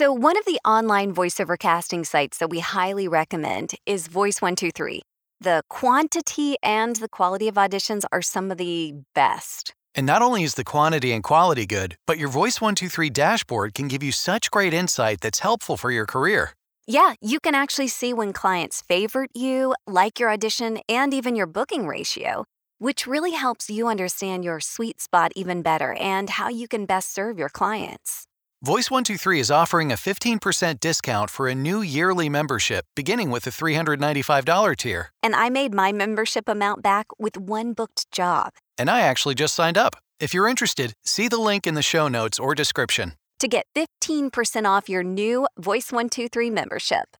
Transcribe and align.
So, 0.00 0.14
one 0.14 0.38
of 0.38 0.46
the 0.46 0.58
online 0.64 1.12
voiceover 1.12 1.58
casting 1.58 2.04
sites 2.04 2.38
that 2.38 2.48
we 2.48 2.60
highly 2.60 3.06
recommend 3.06 3.72
is 3.84 4.08
Voice123. 4.08 5.00
The 5.42 5.60
quantity 5.68 6.56
and 6.62 6.96
the 6.96 7.08
quality 7.10 7.48
of 7.48 7.56
auditions 7.56 8.04
are 8.10 8.22
some 8.22 8.50
of 8.50 8.56
the 8.56 8.94
best. 9.14 9.74
And 9.94 10.06
not 10.06 10.22
only 10.22 10.42
is 10.42 10.54
the 10.54 10.64
quantity 10.64 11.12
and 11.12 11.22
quality 11.22 11.66
good, 11.66 11.96
but 12.06 12.16
your 12.16 12.30
Voice 12.30 12.62
123 12.62 13.10
dashboard 13.10 13.74
can 13.74 13.88
give 13.88 14.02
you 14.02 14.10
such 14.10 14.50
great 14.50 14.72
insight 14.72 15.20
that's 15.20 15.40
helpful 15.40 15.76
for 15.76 15.90
your 15.90 16.06
career. 16.06 16.52
Yeah, 16.86 17.12
you 17.20 17.38
can 17.38 17.54
actually 17.54 17.88
see 17.88 18.14
when 18.14 18.32
clients 18.32 18.80
favorite 18.80 19.32
you, 19.34 19.74
like 19.86 20.18
your 20.18 20.30
audition, 20.30 20.78
and 20.88 21.12
even 21.12 21.36
your 21.36 21.46
booking 21.46 21.86
ratio, 21.86 22.46
which 22.78 23.06
really 23.06 23.32
helps 23.32 23.68
you 23.68 23.86
understand 23.86 24.46
your 24.46 24.60
sweet 24.60 24.98
spot 24.98 25.32
even 25.36 25.60
better 25.60 25.92
and 25.92 26.30
how 26.30 26.48
you 26.48 26.68
can 26.68 26.86
best 26.86 27.12
serve 27.12 27.38
your 27.38 27.50
clients. 27.50 28.26
Voice 28.62 28.90
123 28.90 29.40
is 29.40 29.50
offering 29.50 29.90
a 29.90 29.94
15% 29.94 30.80
discount 30.80 31.30
for 31.30 31.48
a 31.48 31.54
new 31.54 31.80
yearly 31.80 32.28
membership 32.28 32.84
beginning 32.94 33.30
with 33.30 33.44
the 33.44 33.50
$395 33.50 34.76
tier. 34.76 35.08
And 35.22 35.34
I 35.34 35.48
made 35.48 35.72
my 35.72 35.92
membership 35.92 36.46
amount 36.46 36.82
back 36.82 37.06
with 37.18 37.38
one 37.38 37.72
booked 37.72 38.12
job. 38.12 38.52
And 38.76 38.90
I 38.90 39.00
actually 39.00 39.34
just 39.34 39.54
signed 39.54 39.78
up. 39.78 39.94
If 40.20 40.34
you're 40.34 40.46
interested, 40.46 40.92
see 41.06 41.26
the 41.26 41.38
link 41.38 41.66
in 41.66 41.72
the 41.72 41.80
show 41.80 42.06
notes 42.06 42.38
or 42.38 42.54
description. 42.54 43.12
To 43.38 43.48
get 43.48 43.64
15% 43.74 44.66
off 44.66 44.90
your 44.90 45.02
new 45.02 45.48
Voice 45.58 45.90
123 45.90 46.50
membership. 46.50 47.16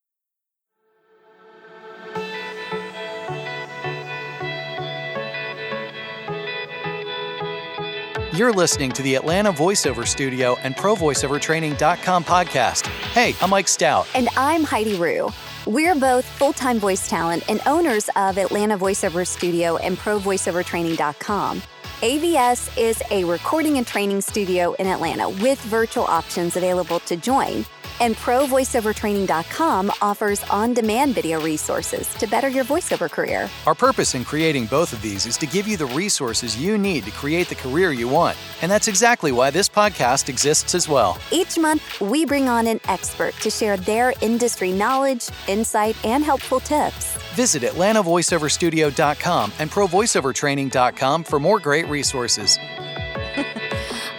You're 8.41 8.55
listening 8.55 8.91
to 8.93 9.03
the 9.03 9.17
Atlanta 9.17 9.53
Voiceover 9.53 10.09
Studio 10.09 10.57
and 10.63 10.75
ProVoiceOverTraining.com 10.75 12.25
podcast. 12.25 12.87
Hey, 13.13 13.35
I'm 13.43 13.51
Mike 13.51 13.69
Stout. 13.69 14.07
And 14.15 14.31
I'm 14.35 14.65
Heidi 14.65 14.97
Rue. 14.97 15.29
We're 15.67 15.95
both 15.95 16.25
full 16.25 16.55
time 16.55 16.79
voice 16.79 17.07
talent 17.07 17.45
and 17.51 17.61
owners 17.67 18.09
of 18.17 18.39
Atlanta 18.39 18.79
Voiceover 18.79 19.27
Studio 19.27 19.77
and 19.77 19.99
ProVoiceOverTraining.com. 19.99 21.61
AVS 22.01 22.79
is 22.79 23.03
a 23.11 23.25
recording 23.25 23.77
and 23.77 23.87
training 23.87 24.23
studio 24.23 24.73
in 24.79 24.87
Atlanta 24.87 25.29
with 25.29 25.61
virtual 25.65 26.05
options 26.05 26.57
available 26.57 27.01
to 27.01 27.17
join. 27.17 27.67
And 28.01 28.17
ProVoiceOverTraining.com 28.17 29.93
offers 30.01 30.43
on 30.45 30.75
demand 30.75 31.15
video 31.15 31.41
resources 31.41 32.13
to 32.15 32.27
better 32.27 32.49
your 32.49 32.65
voiceover 32.65 33.11
career. 33.11 33.49
Our 33.67 33.75
purpose 33.75 34.15
in 34.15 34.25
creating 34.25 34.67
both 34.67 34.93
of 34.93 35.03
these 35.03 35.27
is 35.27 35.37
to 35.39 35.47
give 35.47 35.69
you 35.69 35.77
the 35.77 35.87
resources 35.87 36.57
you 36.57 36.79
need 36.79 37.05
to 37.05 37.11
create 37.11 37.49
the 37.49 37.55
career 37.55 37.93
you 37.93 38.09
want. 38.09 38.37
And 38.63 38.71
that's 38.71 38.89
exactly 38.89 39.33
why 39.33 39.51
this 39.51 39.69
podcast 39.69 40.29
exists 40.29 40.75
as 40.75 40.89
well. 40.89 41.19
Each 41.31 41.59
month, 41.59 42.01
we 42.01 42.25
bring 42.25 42.49
on 42.49 42.67
an 42.67 42.81
expert 42.89 43.35
to 43.37 43.51
share 43.51 43.77
their 43.77 44.15
industry 44.21 44.73
knowledge, 44.73 45.29
insight, 45.49 45.97
and 46.05 46.25
helpful 46.25 46.61
tips. 46.61 47.17
Visit 47.35 47.63
AtlantaVoiceOverStudio.com 47.63 49.53
and 49.59 49.71
ProVoiceOverTraining.com 49.71 51.25
for 51.25 51.41
more 51.41 51.61
great 51.61 51.87
resources. 51.89 52.59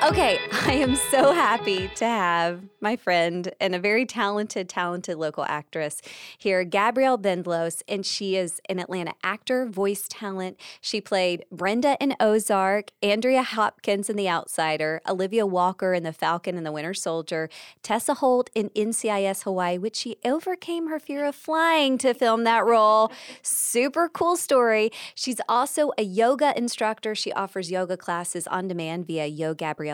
Okay, 0.04 0.40
I 0.52 0.74
am 0.74 0.96
so 0.96 1.32
happy 1.32 1.88
to 1.90 2.06
have 2.06 2.64
my 2.80 2.96
friend 2.96 3.54
and 3.62 3.76
a 3.76 3.80
very 3.80 4.04
talented, 4.08 4.68
talented 4.68 5.18
local 5.18 5.46
actress 5.48 6.02
here, 6.40 6.64
Gabrielle 6.64 7.20
Byndloss, 7.20 7.84
and 7.88 8.04
she 8.04 8.36
is 8.36 8.60
an 8.68 8.80
Atlanta 8.80 9.14
actor, 9.24 9.68
voice 9.68 10.08
talent. 10.10 10.60
She 10.82 11.02
played 11.02 11.46
Brenda 11.52 11.98
in 12.02 12.16
Ozark, 12.20 12.90
Andrea 13.04 13.44
Hopkins 13.44 14.10
in 14.10 14.16
The 14.16 14.28
Outsider, 14.28 15.02
Olivia 15.08 15.46
Walker 15.46 15.94
in 15.94 16.02
The 16.02 16.14
Falcon 16.14 16.58
and 16.58 16.66
the 16.66 16.72
Winter 16.72 16.96
Soldier, 16.96 17.48
Tessa 17.84 18.16
Holt 18.16 18.50
in 18.56 18.70
NCIS 18.72 19.44
Hawaii, 19.44 19.78
which 19.78 19.98
she 19.98 20.18
overcame 20.26 20.88
her 20.88 21.00
fear 21.00 21.26
of 21.26 21.36
flying 21.36 22.00
to 22.00 22.16
film 22.16 22.44
that 22.46 22.66
role. 22.66 23.12
Super 23.44 24.10
cool 24.10 24.36
story. 24.36 24.90
She's 25.14 25.40
also 25.48 25.92
a 26.00 26.04
yoga 26.04 26.58
instructor. 26.58 27.14
She 27.14 27.32
offers 27.34 27.70
yoga 27.70 27.98
classes 27.98 28.48
on 28.48 28.68
demand 28.68 29.06
via 29.06 29.28
Yo 29.28 29.54
Gabrielle 29.54 29.91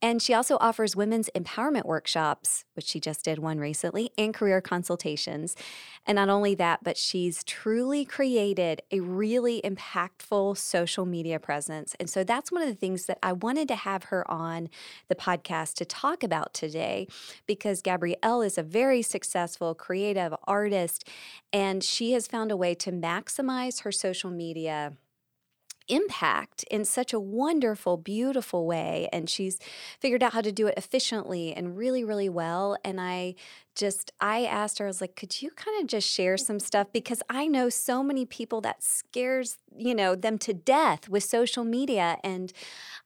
and 0.00 0.20
she 0.20 0.34
also 0.34 0.58
offers 0.60 0.94
women's 0.94 1.30
empowerment 1.34 1.84
workshops, 1.84 2.64
which 2.74 2.86
she 2.86 3.00
just 3.00 3.24
did 3.24 3.38
one 3.38 3.58
recently, 3.58 4.10
and 4.18 4.34
career 4.34 4.60
consultations. 4.60 5.56
And 6.06 6.16
not 6.16 6.28
only 6.28 6.54
that, 6.56 6.80
but 6.82 6.96
she's 6.96 7.44
truly 7.44 8.04
created 8.04 8.82
a 8.90 9.00
really 9.00 9.60
impactful 9.62 10.58
social 10.58 11.06
media 11.06 11.38
presence. 11.38 11.94
And 12.00 12.10
so 12.10 12.24
that's 12.24 12.50
one 12.50 12.62
of 12.62 12.68
the 12.68 12.74
things 12.74 13.06
that 13.06 13.18
I 13.22 13.32
wanted 13.32 13.68
to 13.68 13.76
have 13.76 14.04
her 14.04 14.28
on 14.30 14.68
the 15.08 15.14
podcast 15.14 15.74
to 15.74 15.84
talk 15.84 16.22
about 16.22 16.54
today 16.54 17.06
because 17.46 17.82
Gabrielle 17.82 18.42
is 18.42 18.58
a 18.58 18.62
very 18.62 19.02
successful 19.02 19.74
creative 19.74 20.34
artist 20.44 21.08
and 21.52 21.84
she 21.84 22.12
has 22.12 22.26
found 22.26 22.50
a 22.50 22.56
way 22.56 22.74
to 22.74 22.90
maximize 22.90 23.82
her 23.82 23.92
social 23.92 24.30
media 24.30 24.92
impact 25.88 26.64
in 26.70 26.84
such 26.84 27.12
a 27.12 27.20
wonderful, 27.20 27.96
beautiful 27.96 28.66
way. 28.66 29.08
And 29.12 29.28
she's 29.28 29.58
figured 30.00 30.22
out 30.22 30.32
how 30.32 30.40
to 30.40 30.52
do 30.52 30.66
it 30.66 30.74
efficiently 30.76 31.52
and 31.54 31.76
really, 31.76 32.04
really 32.04 32.28
well. 32.28 32.76
And 32.84 33.00
I 33.00 33.34
just, 33.74 34.12
I 34.20 34.44
asked 34.44 34.78
her, 34.78 34.84
I 34.84 34.88
was 34.88 35.00
like, 35.00 35.16
could 35.16 35.40
you 35.40 35.50
kind 35.50 35.80
of 35.80 35.88
just 35.88 36.08
share 36.08 36.36
some 36.36 36.60
stuff? 36.60 36.88
Because 36.92 37.22
I 37.30 37.46
know 37.46 37.68
so 37.68 38.02
many 38.02 38.26
people 38.26 38.60
that 38.62 38.82
scares, 38.82 39.58
you 39.76 39.94
know, 39.94 40.14
them 40.14 40.38
to 40.38 40.52
death 40.52 41.08
with 41.08 41.24
social 41.24 41.64
media. 41.64 42.18
And 42.22 42.52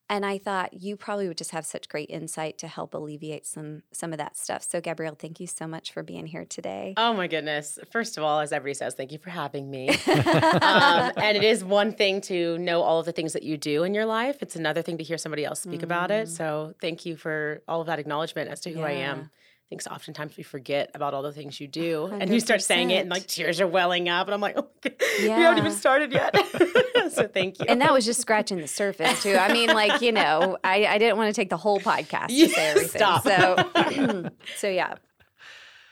and 0.09 0.25
I 0.25 0.39
thought 0.39 0.75
you 0.75 0.97
probably 0.97 1.29
would 1.29 1.39
just 1.39 1.51
have 1.51 1.67
such 1.67 1.89
great 1.89 2.11
insight 2.11 2.59
to 2.59 2.69
help 2.69 2.95
alleviate 2.95 3.47
some 3.47 3.83
some 3.93 4.13
of 4.13 4.19
that 4.19 4.37
stuff. 4.37 4.63
So 4.63 4.81
Gabrielle, 4.81 5.17
thank 5.19 5.41
you 5.41 5.47
so 5.47 5.67
much 5.67 5.93
for 5.93 6.03
being 6.03 6.27
here 6.27 6.45
today. 6.45 6.95
Oh 6.97 7.13
my 7.13 7.27
goodness! 7.27 7.79
First 7.91 8.17
of 8.17 8.25
all, 8.25 8.41
as 8.41 8.53
everybody 8.53 8.75
says, 8.75 8.95
thank 8.95 9.13
you 9.13 9.19
for 9.19 9.31
having 9.31 9.71
me. 9.71 9.89
um, 10.07 11.13
and 11.17 11.37
it 11.37 11.45
is 11.45 11.65
one 11.65 11.93
thing 11.93 12.21
to 12.23 12.59
know 12.59 12.83
all 12.83 13.01
of 13.01 13.07
the 13.07 13.13
things 13.13 13.33
that 13.33 13.43
you 13.43 13.57
do 13.57 13.85
in 13.85 13.95
your 13.95 14.07
life; 14.07 14.39
it's 14.41 14.57
another 14.57 14.83
thing 14.83 14.99
to 14.99 15.05
hear 15.05 15.19
somebody 15.19 15.45
else 15.45 15.61
speak 15.61 15.81
mm. 15.81 15.85
about 15.85 16.11
it. 16.11 16.29
Mm. 16.29 16.37
So 16.37 16.75
thank 16.81 17.05
you 17.05 17.17
for 17.17 17.63
all 17.67 17.81
of 17.81 17.89
that 17.89 17.99
acknowledgement 17.99 18.51
as 18.51 18.61
to 18.61 18.71
who 18.71 18.81
yeah. 18.81 18.87
I 18.87 18.93
am. 18.93 19.31
I 19.67 19.69
think 19.69 19.83
oftentimes 19.91 20.37
we 20.37 20.45
forget 20.45 20.93
about 20.95 21.13
all 21.13 21.23
the 21.23 21.33
things 21.33 21.59
you 21.59 21.67
do, 21.67 22.09
100%. 22.09 22.19
and 22.21 22.33
you 22.33 22.39
start 22.39 22.63
saying 22.63 22.93
it, 22.93 23.01
and 23.01 23.11
like 23.11 23.27
tears 23.27 23.61
are 23.61 23.67
welling 23.67 24.09
up, 24.09 24.29
and 24.29 24.35
I'm 24.35 24.41
like, 24.41 24.55
oh, 24.57 24.69
yeah. 24.85 25.37
we 25.37 25.43
haven't 25.43 25.59
even 25.59 25.73
started 25.73 26.13
yet. 26.13 26.37
so 27.11 27.27
thank 27.27 27.59
you. 27.59 27.67
And 27.69 27.81
that 27.81 27.93
was 27.93 28.05
just 28.05 28.21
scratching 28.21 28.59
the 28.59 28.69
surface 28.69 29.25
too. 29.25 29.35
I 29.35 29.53
mean, 29.53 29.71
like 29.71 30.03
you 30.03 30.13
know, 30.13 30.57
I, 30.63 30.87
I 30.87 30.99
didn't 30.99 31.17
want 31.17 31.35
to 31.35 31.41
take 31.41 31.51
the 31.51 31.57
whole 31.57 31.81
podcast 31.81 32.29
to 32.29 32.49
say 32.49 32.67
everything. 32.69 33.01
Stop. 33.01 33.25
So, 33.25 34.31
so 34.57 34.69
yeah. 34.69 34.95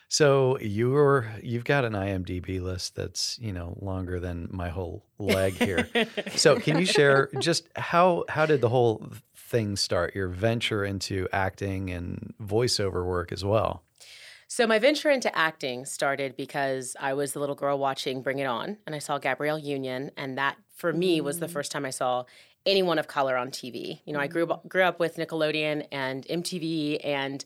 So 0.09 0.57
you're 0.61 1.29
you've 1.43 1.65
got 1.65 1.85
an 1.85 1.95
IMDb 1.95 2.63
list 2.63 2.95
that's 2.95 3.37
you 3.41 3.53
know 3.53 3.77
longer 3.81 4.21
than 4.21 4.51
my 4.53 4.69
whole 4.69 5.05
leg 5.19 5.55
here. 5.55 5.89
so 6.37 6.61
can 6.61 6.79
you 6.79 6.87
share 6.87 7.29
just 7.41 7.67
how 7.75 8.25
how 8.29 8.47
did 8.47 8.61
the 8.61 8.69
whole 8.69 9.05
thing 9.49 9.77
start? 9.77 10.15
Your 10.15 10.29
venture 10.29 10.85
into 10.85 11.29
acting 11.33 11.91
and 11.91 12.35
voiceover 12.43 13.05
work 13.05 13.33
as 13.33 13.45
well. 13.45 13.83
So 14.49 14.67
my 14.67 14.79
venture 14.79 15.11
into 15.11 15.37
acting 15.37 15.85
started 15.85 16.37
because 16.37 16.97
I 17.01 17.15
was 17.15 17.33
the 17.33 17.41
little 17.41 17.55
girl 17.55 17.79
watching 17.79 18.23
Bring 18.23 18.39
It 18.39 18.47
On, 18.47 18.77
and 18.87 18.95
I 18.95 18.99
saw 18.99 19.19
Gabrielle 19.19 19.59
Union, 19.59 20.11
and 20.17 20.39
that 20.39 20.57
for 20.75 20.93
me 20.93 21.21
was 21.21 21.41
the 21.41 21.47
mm. 21.47 21.53
first 21.53 21.73
time 21.73 21.85
I 21.85 21.91
saw 21.91 22.25
anyone 22.67 22.99
of 22.99 23.09
color 23.09 23.37
on 23.37 23.51
TV. 23.51 24.01
You 24.05 24.13
know, 24.13 24.21
I 24.21 24.27
grew 24.27 24.47
up, 24.47 24.69
grew 24.69 24.83
up 24.83 25.01
with 25.01 25.17
Nickelodeon 25.17 25.87
and 25.91 26.27
MTV 26.27 27.01
and 27.05 27.45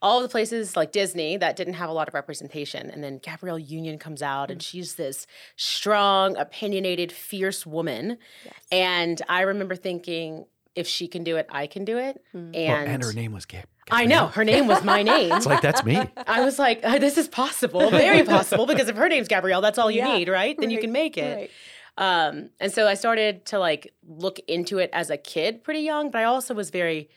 all 0.00 0.18
of 0.18 0.22
the 0.22 0.28
places 0.28 0.76
like 0.76 0.92
Disney 0.92 1.36
that 1.36 1.56
didn't 1.56 1.74
have 1.74 1.90
a 1.90 1.92
lot 1.92 2.08
of 2.08 2.14
representation. 2.14 2.88
And 2.90 3.02
then 3.02 3.18
Gabrielle 3.18 3.58
Union 3.58 3.98
comes 3.98 4.22
out, 4.22 4.50
and 4.50 4.60
mm. 4.60 4.64
she's 4.64 4.94
this 4.94 5.26
strong, 5.56 6.36
opinionated, 6.36 7.12
fierce 7.12 7.66
woman. 7.66 8.18
Yes. 8.44 8.54
And 8.72 9.22
I 9.28 9.42
remember 9.42 9.76
thinking, 9.76 10.46
if 10.78 10.86
she 10.86 11.08
can 11.08 11.24
do 11.24 11.36
it, 11.36 11.46
I 11.50 11.66
can 11.66 11.84
do 11.84 11.98
it. 11.98 12.22
Mm. 12.32 12.54
And, 12.54 12.54
well, 12.54 12.94
and 12.94 13.02
her 13.02 13.12
name 13.12 13.32
was 13.32 13.44
Gab. 13.46 13.64
I 13.90 14.04
know 14.06 14.28
her 14.28 14.44
name 14.44 14.68
was 14.68 14.84
my 14.84 15.02
name. 15.02 15.32
it's 15.32 15.46
like 15.46 15.60
that's 15.60 15.84
me. 15.84 15.98
I 16.26 16.44
was 16.44 16.58
like, 16.58 16.80
uh, 16.84 16.98
this 16.98 17.18
is 17.18 17.26
possible, 17.26 17.90
very 17.90 18.22
possible, 18.22 18.66
because 18.66 18.88
if 18.88 18.96
her 18.96 19.08
name's 19.08 19.28
Gabrielle, 19.28 19.60
that's 19.60 19.78
all 19.78 19.90
you 19.90 19.98
yeah, 19.98 20.16
need, 20.16 20.28
right? 20.28 20.56
Then 20.56 20.68
right, 20.68 20.74
you 20.74 20.80
can 20.80 20.92
make 20.92 21.18
it. 21.18 21.36
Right. 21.36 21.50
Um, 21.96 22.50
and 22.60 22.70
so 22.70 22.86
I 22.86 22.94
started 22.94 23.44
to 23.46 23.58
like 23.58 23.92
look 24.06 24.38
into 24.46 24.78
it 24.78 24.90
as 24.92 25.10
a 25.10 25.16
kid, 25.16 25.64
pretty 25.64 25.80
young, 25.80 26.10
but 26.10 26.20
I 26.20 26.24
also 26.24 26.54
was 26.54 26.70
very 26.70 27.08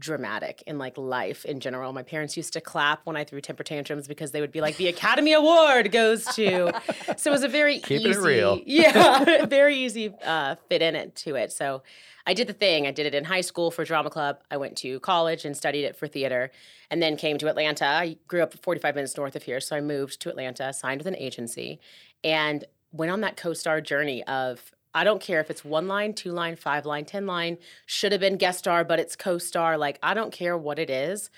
dramatic 0.00 0.62
in 0.66 0.78
like 0.78 0.98
life 0.98 1.44
in 1.44 1.60
general. 1.60 1.92
My 1.92 2.02
parents 2.02 2.36
used 2.36 2.52
to 2.54 2.60
clap 2.60 3.02
when 3.04 3.16
I 3.16 3.24
threw 3.24 3.40
temper 3.40 3.62
tantrums 3.62 4.08
because 4.08 4.32
they 4.32 4.40
would 4.40 4.50
be 4.50 4.60
like, 4.60 4.76
"The 4.76 4.88
Academy 4.88 5.32
Award 5.32 5.92
goes 5.92 6.24
to." 6.34 6.72
so 7.16 7.30
it 7.30 7.32
was 7.32 7.44
a 7.44 7.48
very 7.48 7.78
keep 7.78 8.00
easy, 8.00 8.10
it 8.10 8.18
real, 8.18 8.60
yeah, 8.66 9.46
very 9.46 9.76
easy 9.76 10.12
uh, 10.24 10.56
fit 10.68 10.82
in 10.82 10.96
it 10.96 11.14
to 11.16 11.36
it. 11.36 11.52
So 11.52 11.82
I 12.26 12.34
did 12.34 12.46
the 12.46 12.52
thing. 12.52 12.86
I 12.86 12.90
did 12.90 13.06
it 13.06 13.14
in 13.14 13.24
high 13.24 13.42
school 13.42 13.70
for 13.70 13.84
drama 13.84 14.10
club. 14.10 14.38
I 14.50 14.56
went 14.56 14.76
to 14.78 14.98
college 15.00 15.44
and 15.44 15.56
studied 15.56 15.84
it 15.84 15.94
for 15.94 16.08
theater, 16.08 16.50
and 16.90 17.02
then 17.02 17.16
came 17.16 17.38
to 17.38 17.48
Atlanta. 17.48 17.84
I 17.84 18.16
grew 18.26 18.42
up 18.42 18.54
45 18.54 18.94
minutes 18.94 19.16
north 19.16 19.36
of 19.36 19.44
here, 19.44 19.60
so 19.60 19.76
I 19.76 19.80
moved 19.80 20.20
to 20.22 20.30
Atlanta, 20.30 20.72
signed 20.72 21.00
with 21.00 21.06
an 21.06 21.16
agency, 21.16 21.78
and 22.24 22.64
went 22.92 23.12
on 23.12 23.20
that 23.20 23.36
co-star 23.36 23.80
journey 23.80 24.24
of 24.24 24.72
I 24.94 25.04
don't 25.04 25.20
care 25.20 25.40
if 25.40 25.50
it's 25.50 25.64
one 25.64 25.86
line, 25.88 26.14
two 26.14 26.32
line, 26.32 26.56
five 26.56 26.84
line, 26.84 27.04
10 27.04 27.26
line, 27.26 27.58
should 27.86 28.12
have 28.12 28.20
been 28.20 28.36
guest 28.36 28.60
star, 28.60 28.84
but 28.84 28.98
it's 28.98 29.16
co 29.16 29.38
star. 29.38 29.78
Like, 29.78 29.98
I 30.02 30.14
don't 30.14 30.32
care 30.32 30.56
what 30.56 30.78
it 30.78 30.90
is. 30.90 31.30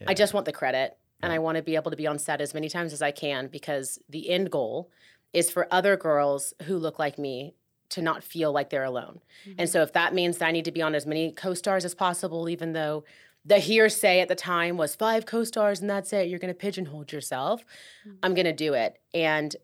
Yeah. 0.00 0.10
I 0.10 0.14
just 0.14 0.34
want 0.34 0.46
the 0.46 0.52
credit. 0.52 0.96
and 1.22 1.32
I 1.32 1.38
want 1.38 1.56
to 1.56 1.62
be 1.62 1.74
able 1.74 1.90
to 1.90 1.98
be 1.98 2.06
on 2.06 2.18
set 2.18 2.40
as 2.40 2.54
many 2.54 2.70
times 2.70 2.94
as 2.94 3.02
I 3.02 3.10
can 3.10 3.48
because 3.48 3.98
the 4.08 4.30
end 4.30 4.50
goal 4.50 4.90
is 5.34 5.50
for 5.50 5.68
other 5.70 5.96
girls 5.96 6.54
who 6.62 6.78
look 6.78 6.98
like 6.98 7.18
me 7.18 7.54
to 7.90 8.00
not 8.00 8.22
feel 8.24 8.52
like 8.52 8.70
they're 8.70 8.84
alone. 8.84 9.20
And 9.44 9.56
mm-hmm. 9.56 9.66
so 9.66 9.82
if 9.82 9.92
that 9.92 10.14
means 10.14 10.38
that 10.38 10.46
I 10.46 10.52
need 10.52 10.64
to 10.64 10.72
be 10.72 10.80
on 10.80 10.94
as 10.94 11.06
many 11.06 11.32
co-stars 11.32 11.84
as 11.84 11.94
possible 11.94 12.48
even 12.48 12.72
though 12.72 13.04
the 13.44 13.58
hearsay 13.58 14.20
at 14.20 14.28
the 14.28 14.34
time 14.34 14.76
was 14.76 14.94
five 14.94 15.26
co-stars 15.26 15.80
and 15.80 15.90
that's 15.90 16.12
it, 16.12 16.28
you're 16.28 16.38
going 16.38 16.52
to 16.52 16.58
pigeonhole 16.58 17.04
yourself, 17.10 17.64
mm. 18.06 18.16
I'm 18.22 18.34
going 18.34 18.46
to 18.46 18.52
do 18.52 18.74
it. 18.74 18.98
And 19.14 19.54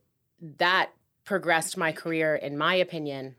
that 0.59 0.91
progressed 1.27 1.77
my 1.77 1.93
career 1.93 2.35
in 2.35 2.57
my 2.57 2.75
opinion 2.77 3.35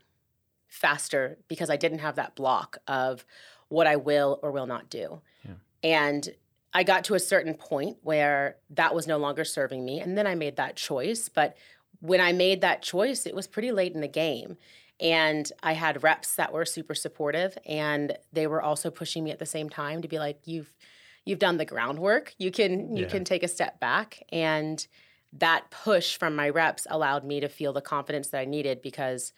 faster 0.68 1.38
because 1.48 1.70
I 1.70 1.76
didn't 1.76 1.98
have 2.00 2.16
that 2.16 2.36
block 2.36 2.78
of 2.86 3.24
what 3.68 3.86
I 3.86 3.96
will 3.96 4.38
or 4.42 4.52
will 4.52 4.66
not 4.66 4.88
do. 4.90 5.20
Yeah. 5.44 5.54
And 5.82 6.28
I 6.74 6.82
got 6.84 7.04
to 7.04 7.14
a 7.14 7.18
certain 7.20 7.54
point 7.54 7.96
where 8.02 8.56
that 8.70 8.94
was 8.94 9.06
no 9.06 9.16
longer 9.16 9.44
serving 9.44 9.84
me. 9.84 10.00
And 10.00 10.16
then 10.16 10.26
I 10.26 10.34
made 10.34 10.56
that 10.56 10.76
choice. 10.76 11.28
But 11.28 11.56
when 12.00 12.20
I 12.20 12.32
made 12.32 12.60
that 12.60 12.82
choice, 12.82 13.26
it 13.26 13.34
was 13.34 13.46
pretty 13.46 13.72
late 13.72 13.94
in 13.94 14.02
the 14.02 14.08
game. 14.08 14.58
And 15.00 15.50
I 15.62 15.72
had 15.72 16.02
reps 16.02 16.34
that 16.36 16.52
were 16.52 16.66
super 16.66 16.94
supportive 16.94 17.56
and 17.66 18.16
they 18.32 18.46
were 18.46 18.60
also 18.60 18.90
pushing 18.90 19.24
me 19.24 19.30
at 19.30 19.38
the 19.38 19.46
same 19.46 19.70
time 19.70 20.02
to 20.02 20.08
be 20.08 20.18
like, 20.18 20.40
you've 20.44 20.72
you've 21.24 21.38
done 21.38 21.56
the 21.58 21.64
groundwork. 21.64 22.34
You 22.38 22.50
can 22.50 22.96
you 22.96 23.04
Yeah. 23.04 23.08
can 23.10 23.24
take 23.24 23.42
a 23.42 23.48
step 23.48 23.80
back. 23.80 24.22
And 24.30 24.86
that 25.32 25.70
push 25.70 26.16
from 26.16 26.34
my 26.34 26.48
reps 26.48 26.86
allowed 26.90 27.24
me 27.24 27.40
to 27.40 27.48
feel 27.48 27.72
the 27.72 27.80
confidence 27.80 28.28
that 28.28 28.40
I 28.40 28.44
needed 28.44 28.80
because 28.82 29.32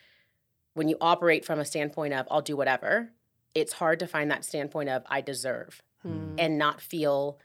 when 0.74 0.88
you 0.88 0.96
operate 1.00 1.44
from 1.44 1.58
a 1.58 1.64
standpoint 1.64 2.14
of 2.14 2.26
I'll 2.30 2.42
do 2.42 2.56
whatever, 2.56 3.10
it's 3.54 3.72
hard 3.74 3.98
to 3.98 4.06
find 4.06 4.30
that 4.30 4.44
standpoint 4.44 4.88
of 4.88 5.02
I 5.06 5.20
deserve 5.20 5.82
Mm. 6.06 6.36
and 6.38 6.56
not 6.56 6.80
feel 6.80 7.38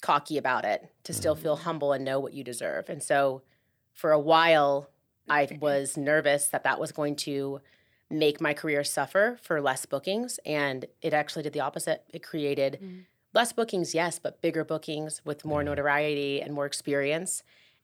cocky 0.00 0.38
about 0.38 0.64
it, 0.64 0.90
to 1.04 1.12
still 1.12 1.34
feel 1.34 1.56
humble 1.56 1.92
and 1.92 2.02
know 2.02 2.18
what 2.18 2.32
you 2.32 2.42
deserve. 2.42 2.88
And 2.88 3.02
so 3.02 3.42
for 3.92 4.12
a 4.12 4.18
while, 4.18 4.88
I 5.28 5.58
was 5.60 5.98
nervous 5.98 6.46
that 6.46 6.64
that 6.64 6.80
was 6.80 6.90
going 6.90 7.16
to 7.16 7.60
make 8.08 8.40
my 8.40 8.54
career 8.54 8.82
suffer 8.82 9.38
for 9.42 9.60
less 9.60 9.84
bookings. 9.84 10.40
And 10.46 10.86
it 11.02 11.12
actually 11.12 11.42
did 11.42 11.52
the 11.52 11.60
opposite. 11.60 12.04
It 12.14 12.22
created 12.22 12.78
Mm. 12.82 13.04
less 13.34 13.52
bookings, 13.52 13.94
yes, 13.94 14.18
but 14.18 14.40
bigger 14.40 14.64
bookings 14.64 15.22
with 15.24 15.44
more 15.44 15.62
notoriety 15.62 16.40
and 16.40 16.54
more 16.54 16.64
experience. 16.64 17.42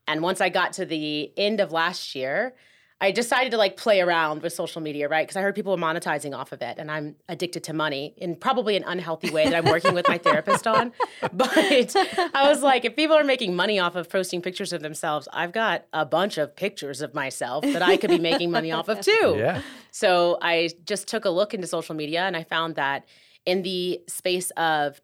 And 0.08 0.22
once 0.22 0.40
I 0.40 0.48
got 0.48 0.72
to 0.74 0.84
the 0.84 1.32
end 1.36 1.60
of 1.60 1.70
last 1.70 2.14
year, 2.14 2.54
I 3.00 3.12
decided 3.12 3.52
to 3.52 3.58
like 3.58 3.76
play 3.76 4.00
around 4.00 4.42
with 4.42 4.52
social 4.52 4.80
media, 4.80 5.08
right? 5.08 5.24
Because 5.24 5.36
I 5.36 5.42
heard 5.42 5.54
people 5.54 5.70
were 5.70 5.80
monetizing 5.80 6.36
off 6.36 6.50
of 6.50 6.62
it, 6.62 6.78
and 6.78 6.90
I'm 6.90 7.14
addicted 7.28 7.62
to 7.64 7.72
money 7.72 8.14
in 8.16 8.34
probably 8.34 8.76
an 8.76 8.82
unhealthy 8.84 9.30
way 9.30 9.44
that 9.44 9.54
I'm 9.54 9.70
working 9.70 9.94
with 9.94 10.08
my 10.08 10.18
therapist 10.18 10.66
on. 10.66 10.92
But 11.32 11.94
I 12.34 12.48
was 12.48 12.62
like, 12.62 12.84
if 12.84 12.96
people 12.96 13.16
are 13.16 13.22
making 13.22 13.54
money 13.54 13.78
off 13.78 13.94
of 13.94 14.08
posting 14.08 14.42
pictures 14.42 14.72
of 14.72 14.82
themselves, 14.82 15.28
I've 15.32 15.52
got 15.52 15.84
a 15.92 16.04
bunch 16.04 16.38
of 16.38 16.56
pictures 16.56 17.00
of 17.00 17.14
myself 17.14 17.64
that 17.64 17.82
I 17.82 17.96
could 17.96 18.10
be 18.10 18.18
making 18.18 18.50
money 18.50 18.72
off 18.72 18.88
of 18.88 19.00
too. 19.00 19.36
Yeah. 19.36 19.62
So 19.90 20.38
I 20.42 20.70
just 20.84 21.06
took 21.06 21.24
a 21.24 21.30
look 21.30 21.54
into 21.54 21.66
social 21.66 21.94
media 21.94 22.22
and 22.22 22.36
I 22.36 22.44
found 22.44 22.76
that 22.76 23.04
in 23.44 23.62
the 23.62 24.00
space 24.08 24.50
of 24.52 25.00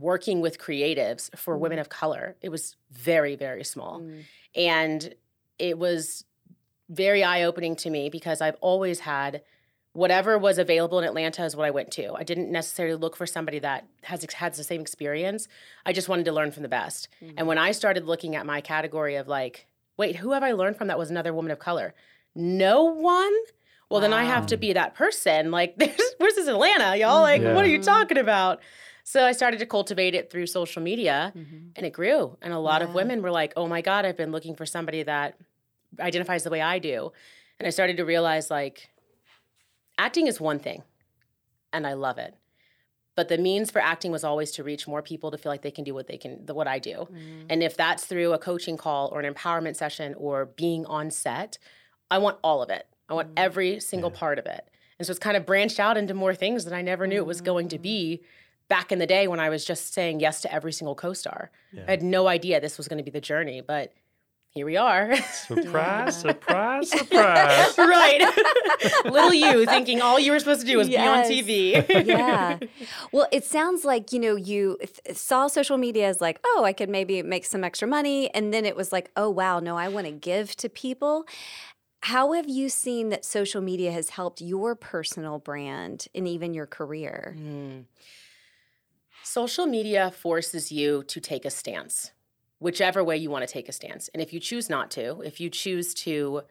working 0.00 0.40
with 0.40 0.58
creatives 0.58 1.34
for 1.36 1.56
women 1.56 1.78
of 1.78 1.88
color, 1.88 2.36
it 2.42 2.48
was 2.48 2.76
very, 2.90 3.36
very 3.36 3.64
small. 3.64 4.00
Mm. 4.00 4.24
And 4.56 5.14
it 5.58 5.78
was 5.78 6.24
very 6.88 7.22
eye 7.22 7.42
opening 7.44 7.76
to 7.76 7.90
me 7.90 8.10
because 8.10 8.40
I've 8.40 8.56
always 8.60 9.00
had 9.00 9.42
whatever 9.92 10.36
was 10.36 10.58
available 10.58 10.98
in 10.98 11.04
Atlanta 11.04 11.44
is 11.44 11.54
what 11.54 11.64
I 11.64 11.70
went 11.70 11.92
to. 11.92 12.12
I 12.14 12.24
didn't 12.24 12.50
necessarily 12.50 12.96
look 12.96 13.14
for 13.16 13.26
somebody 13.26 13.60
that 13.60 13.86
has 14.02 14.26
has 14.34 14.56
the 14.56 14.64
same 14.64 14.80
experience. 14.80 15.46
I 15.86 15.92
just 15.92 16.08
wanted 16.08 16.24
to 16.24 16.32
learn 16.32 16.50
from 16.50 16.64
the 16.64 16.68
best. 16.68 17.08
And 17.36 17.46
when 17.46 17.58
I 17.58 17.70
started 17.70 18.04
looking 18.04 18.34
at 18.34 18.44
my 18.44 18.60
category 18.60 19.14
of 19.14 19.28
like, 19.28 19.66
wait, 19.96 20.16
who 20.16 20.32
have 20.32 20.42
I 20.42 20.52
learned 20.52 20.76
from 20.76 20.88
that 20.88 20.98
was 20.98 21.10
another 21.10 21.32
woman 21.32 21.52
of 21.52 21.60
color? 21.60 21.94
No 22.34 22.82
one. 22.84 23.32
Well, 23.88 24.00
then 24.00 24.12
I 24.12 24.24
have 24.24 24.46
to 24.46 24.56
be 24.56 24.72
that 24.72 24.94
person. 24.96 25.52
Like, 25.52 25.76
there's, 25.78 26.00
where's 26.18 26.34
this 26.34 26.48
Atlanta, 26.48 26.96
y'all? 26.96 27.20
Like, 27.22 27.42
Yeah. 27.42 27.54
what 27.54 27.64
are 27.64 27.68
you 27.68 27.80
talking 27.82 28.18
about? 28.18 28.60
So 29.06 29.24
I 29.24 29.32
started 29.32 29.58
to 29.60 29.66
cultivate 29.66 30.14
it 30.14 30.30
through 30.30 30.46
social 30.46 30.82
media, 30.82 31.32
Mhm. 31.36 31.72
and 31.76 31.84
it 31.86 31.92
grew. 31.92 32.38
And 32.40 32.52
a 32.54 32.58
lot 32.58 32.80
of 32.80 32.94
women 32.94 33.20
were 33.20 33.30
like, 33.30 33.52
"Oh 33.54 33.68
my 33.68 33.82
god, 33.82 34.06
I've 34.06 34.16
been 34.16 34.32
looking 34.32 34.56
for 34.56 34.64
somebody 34.64 35.02
that 35.02 35.36
identifies 36.00 36.42
the 36.42 36.50
way 36.50 36.62
I 36.62 36.78
do." 36.78 37.12
And 37.58 37.66
I 37.66 37.70
started 37.70 37.98
to 37.98 38.04
realize 38.04 38.50
like 38.50 38.88
acting 39.98 40.26
is 40.26 40.40
one 40.40 40.58
thing, 40.58 40.82
and 41.72 41.86
I 41.86 41.92
love 41.92 42.16
it. 42.18 42.34
But 43.14 43.28
the 43.28 43.38
means 43.38 43.70
for 43.70 43.80
acting 43.80 44.10
was 44.10 44.24
always 44.24 44.50
to 44.52 44.64
reach 44.64 44.88
more 44.88 45.02
people 45.02 45.30
to 45.30 45.38
feel 45.38 45.52
like 45.52 45.62
they 45.62 45.70
can 45.70 45.84
do 45.84 45.94
what 45.94 46.08
they 46.08 46.16
can, 46.18 46.46
what 46.46 46.66
I 46.66 46.78
do. 46.78 47.06
Mm. 47.12 47.46
And 47.48 47.62
if 47.62 47.76
that's 47.76 48.06
through 48.06 48.32
a 48.32 48.38
coaching 48.38 48.76
call 48.76 49.08
or 49.12 49.20
an 49.20 49.32
empowerment 49.32 49.76
session 49.76 50.14
or 50.14 50.46
being 50.46 50.84
on 50.86 51.10
set, 51.10 51.58
I 52.10 52.18
want 52.18 52.38
all 52.42 52.60
of 52.62 52.70
it. 52.70 52.86
I 53.08 53.14
want 53.14 53.28
every 53.36 53.78
single 53.80 54.10
part 54.10 54.38
of 54.38 54.46
it. 54.46 54.66
And 54.98 55.06
so 55.06 55.10
it's 55.10 55.20
kind 55.20 55.36
of 55.36 55.44
branched 55.46 55.78
out 55.78 55.96
into 55.96 56.14
more 56.14 56.34
things 56.34 56.64
that 56.64 56.72
I 56.74 56.82
never 56.82 57.06
knew 57.06 57.18
it 57.18 57.26
was 57.26 57.40
going 57.40 57.68
to 57.68 57.78
be 57.78 58.22
back 58.74 58.90
in 58.90 58.98
the 58.98 59.06
day 59.06 59.28
when 59.28 59.38
I 59.38 59.50
was 59.50 59.64
just 59.64 59.94
saying 59.94 60.18
yes 60.18 60.40
to 60.40 60.52
every 60.52 60.72
single 60.72 60.96
co 60.96 61.12
star. 61.12 61.52
I 61.86 61.90
had 61.92 62.02
no 62.02 62.26
idea 62.26 62.60
this 62.60 62.76
was 62.76 62.88
going 62.88 62.98
to 62.98 63.04
be 63.04 63.10
the 63.12 63.20
journey, 63.20 63.60
but 63.60 63.92
here 64.50 64.66
we 64.66 64.76
are. 64.76 65.14
Surprise, 65.16 66.20
surprise, 66.20 66.90
surprise. 66.98 67.78
right. 67.78 68.20
Little 69.04 69.32
you 69.32 69.64
thinking 69.66 70.00
all 70.00 70.18
you 70.18 70.32
were 70.32 70.40
supposed 70.40 70.60
to 70.62 70.66
do 70.66 70.76
was 70.78 70.88
Yes. 70.88 71.28
be 71.28 71.38
on 71.38 71.44
TV. 71.44 72.06
yeah. 72.06 72.58
Well, 73.12 73.28
it 73.30 73.44
sounds 73.44 73.84
like, 73.84 74.12
you 74.12 74.18
know, 74.18 74.34
you 74.34 74.76
th- 74.80 75.16
saw 75.16 75.46
social 75.46 75.76
media 75.76 76.08
as 76.08 76.20
like, 76.20 76.40
oh, 76.44 76.64
I 76.64 76.72
could 76.72 76.88
maybe 76.88 77.22
make 77.22 77.44
some 77.44 77.62
extra 77.62 77.86
money. 77.86 78.28
And 78.34 78.52
then 78.52 78.64
it 78.64 78.74
was 78.74 78.90
like, 78.90 79.10
oh, 79.16 79.30
wow, 79.30 79.60
no, 79.60 79.76
I 79.76 79.86
want 79.86 80.06
to 80.06 80.12
give 80.12 80.56
to 80.56 80.68
people. 80.68 81.26
How 82.00 82.32
have 82.32 82.48
you 82.48 82.68
seen 82.68 83.08
that 83.10 83.24
social 83.24 83.60
media 83.60 83.92
has 83.92 84.10
helped 84.10 84.40
your 84.40 84.74
personal 84.74 85.38
brand 85.38 86.06
and 86.12 86.26
even 86.26 86.54
your 86.54 86.66
career? 86.66 87.36
Mm. 87.38 87.84
Social 89.24 89.66
media 89.66 90.10
forces 90.10 90.70
you 90.70 91.02
to 91.04 91.18
take 91.20 91.44
a 91.44 91.50
stance, 91.50 92.12
whichever 92.58 93.02
way 93.02 93.16
you 93.16 93.30
want 93.30 93.46
to 93.46 93.52
take 93.52 93.68
a 93.68 93.72
stance. 93.72 94.08
And 94.12 94.22
if 94.22 94.32
you 94.32 94.38
choose 94.38 94.68
not 94.68 94.90
to, 94.92 95.22
if 95.22 95.40
you 95.40 95.50
choose 95.50 95.94
to 95.94 96.42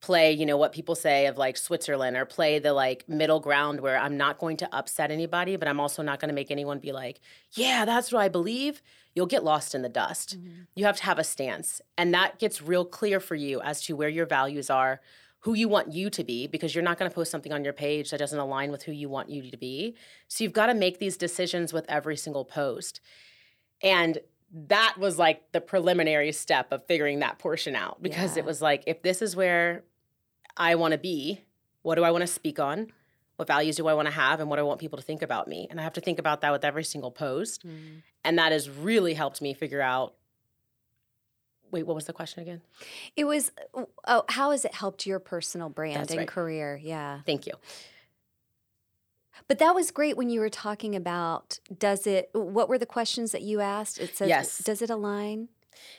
play, 0.00 0.32
you 0.32 0.46
know, 0.46 0.56
what 0.56 0.72
people 0.72 0.94
say 0.94 1.26
of 1.26 1.38
like 1.38 1.56
Switzerland 1.56 2.16
or 2.16 2.24
play 2.24 2.58
the 2.58 2.72
like 2.72 3.08
middle 3.08 3.40
ground 3.40 3.80
where 3.80 3.98
I'm 3.98 4.16
not 4.16 4.38
going 4.38 4.56
to 4.58 4.74
upset 4.74 5.10
anybody, 5.10 5.56
but 5.56 5.66
I'm 5.66 5.80
also 5.80 6.02
not 6.02 6.20
going 6.20 6.28
to 6.28 6.34
make 6.34 6.50
anyone 6.50 6.78
be 6.78 6.92
like, 6.92 7.20
yeah, 7.52 7.84
that's 7.84 8.12
what 8.12 8.22
I 8.22 8.28
believe, 8.28 8.82
you'll 9.14 9.26
get 9.26 9.42
lost 9.42 9.74
in 9.74 9.82
the 9.82 9.88
dust. 9.88 10.36
Mm-hmm. 10.38 10.62
You 10.76 10.84
have 10.84 10.96
to 10.98 11.04
have 11.04 11.18
a 11.18 11.24
stance. 11.24 11.80
And 11.96 12.14
that 12.14 12.38
gets 12.38 12.62
real 12.62 12.84
clear 12.84 13.18
for 13.18 13.34
you 13.34 13.60
as 13.60 13.82
to 13.82 13.96
where 13.96 14.08
your 14.08 14.26
values 14.26 14.70
are, 14.70 15.00
who 15.40 15.54
you 15.54 15.68
want 15.68 15.92
you 15.92 16.10
to 16.10 16.24
be, 16.24 16.46
because 16.46 16.74
you're 16.74 16.84
not 16.84 16.98
going 16.98 17.10
to 17.10 17.14
post 17.14 17.30
something 17.30 17.52
on 17.52 17.62
your 17.64 17.72
page 17.72 18.10
that 18.10 18.18
doesn't 18.18 18.38
align 18.38 18.72
with 18.72 18.82
who 18.82 18.92
you 18.92 19.08
want 19.08 19.30
you 19.30 19.50
to 19.50 19.56
be. 19.56 19.94
So 20.26 20.42
you've 20.42 20.52
got 20.52 20.66
to 20.66 20.74
make 20.74 20.98
these 20.98 21.16
decisions 21.16 21.72
with 21.72 21.86
every 21.88 22.16
single 22.16 22.44
post. 22.44 23.00
And 23.82 24.18
that 24.52 24.96
was 24.98 25.18
like 25.18 25.52
the 25.52 25.60
preliminary 25.60 26.32
step 26.32 26.72
of 26.72 26.84
figuring 26.86 27.20
that 27.20 27.38
portion 27.38 27.76
out 27.76 28.02
because 28.02 28.36
Yeah. 28.36 28.42
it 28.42 28.46
was 28.46 28.60
like, 28.60 28.82
if 28.86 29.02
this 29.02 29.22
is 29.22 29.36
where 29.36 29.84
I 30.56 30.74
want 30.74 30.92
to 30.92 30.98
be, 30.98 31.42
what 31.82 31.94
do 31.94 32.02
I 32.04 32.10
want 32.10 32.22
to 32.22 32.26
speak 32.26 32.58
on? 32.58 32.88
What 33.36 33.46
values 33.46 33.76
do 33.76 33.86
I 33.86 33.94
want 33.94 34.06
to 34.06 34.12
have? 34.14 34.40
And 34.40 34.50
what 34.50 34.56
do 34.56 34.60
I 34.62 34.64
want 34.64 34.80
people 34.80 34.96
to 34.98 35.04
think 35.04 35.22
about 35.22 35.46
me? 35.46 35.68
And 35.70 35.78
I 35.78 35.84
have 35.84 35.92
to 35.92 36.00
think 36.00 36.18
about 36.18 36.40
that 36.40 36.50
with 36.50 36.64
every 36.64 36.82
single 36.82 37.12
post. 37.12 37.64
Mm. 37.64 38.02
And 38.24 38.38
that 38.38 38.50
has 38.50 38.68
really 38.68 39.14
helped 39.14 39.40
me 39.40 39.54
figure 39.54 39.80
out. 39.80 40.14
Wait, 41.70 41.86
what 41.86 41.94
was 41.94 42.06
the 42.06 42.12
question 42.12 42.42
again? 42.42 42.60
It 43.16 43.24
was, 43.24 43.52
oh, 44.06 44.24
how 44.28 44.50
has 44.52 44.64
it 44.64 44.74
helped 44.74 45.06
your 45.06 45.18
personal 45.18 45.68
brand 45.68 46.00
That's 46.00 46.10
and 46.12 46.18
right. 46.20 46.28
career? 46.28 46.80
Yeah. 46.82 47.20
Thank 47.26 47.46
you. 47.46 47.54
But 49.46 49.58
that 49.60 49.74
was 49.74 49.90
great 49.90 50.16
when 50.16 50.30
you 50.30 50.40
were 50.40 50.48
talking 50.50 50.96
about 50.96 51.60
does 51.78 52.06
it, 52.06 52.30
what 52.32 52.68
were 52.68 52.78
the 52.78 52.86
questions 52.86 53.32
that 53.32 53.42
you 53.42 53.60
asked? 53.60 53.98
It 54.00 54.16
says, 54.16 54.28
Yes. 54.28 54.58
does 54.58 54.82
it 54.82 54.90
align 54.90 55.48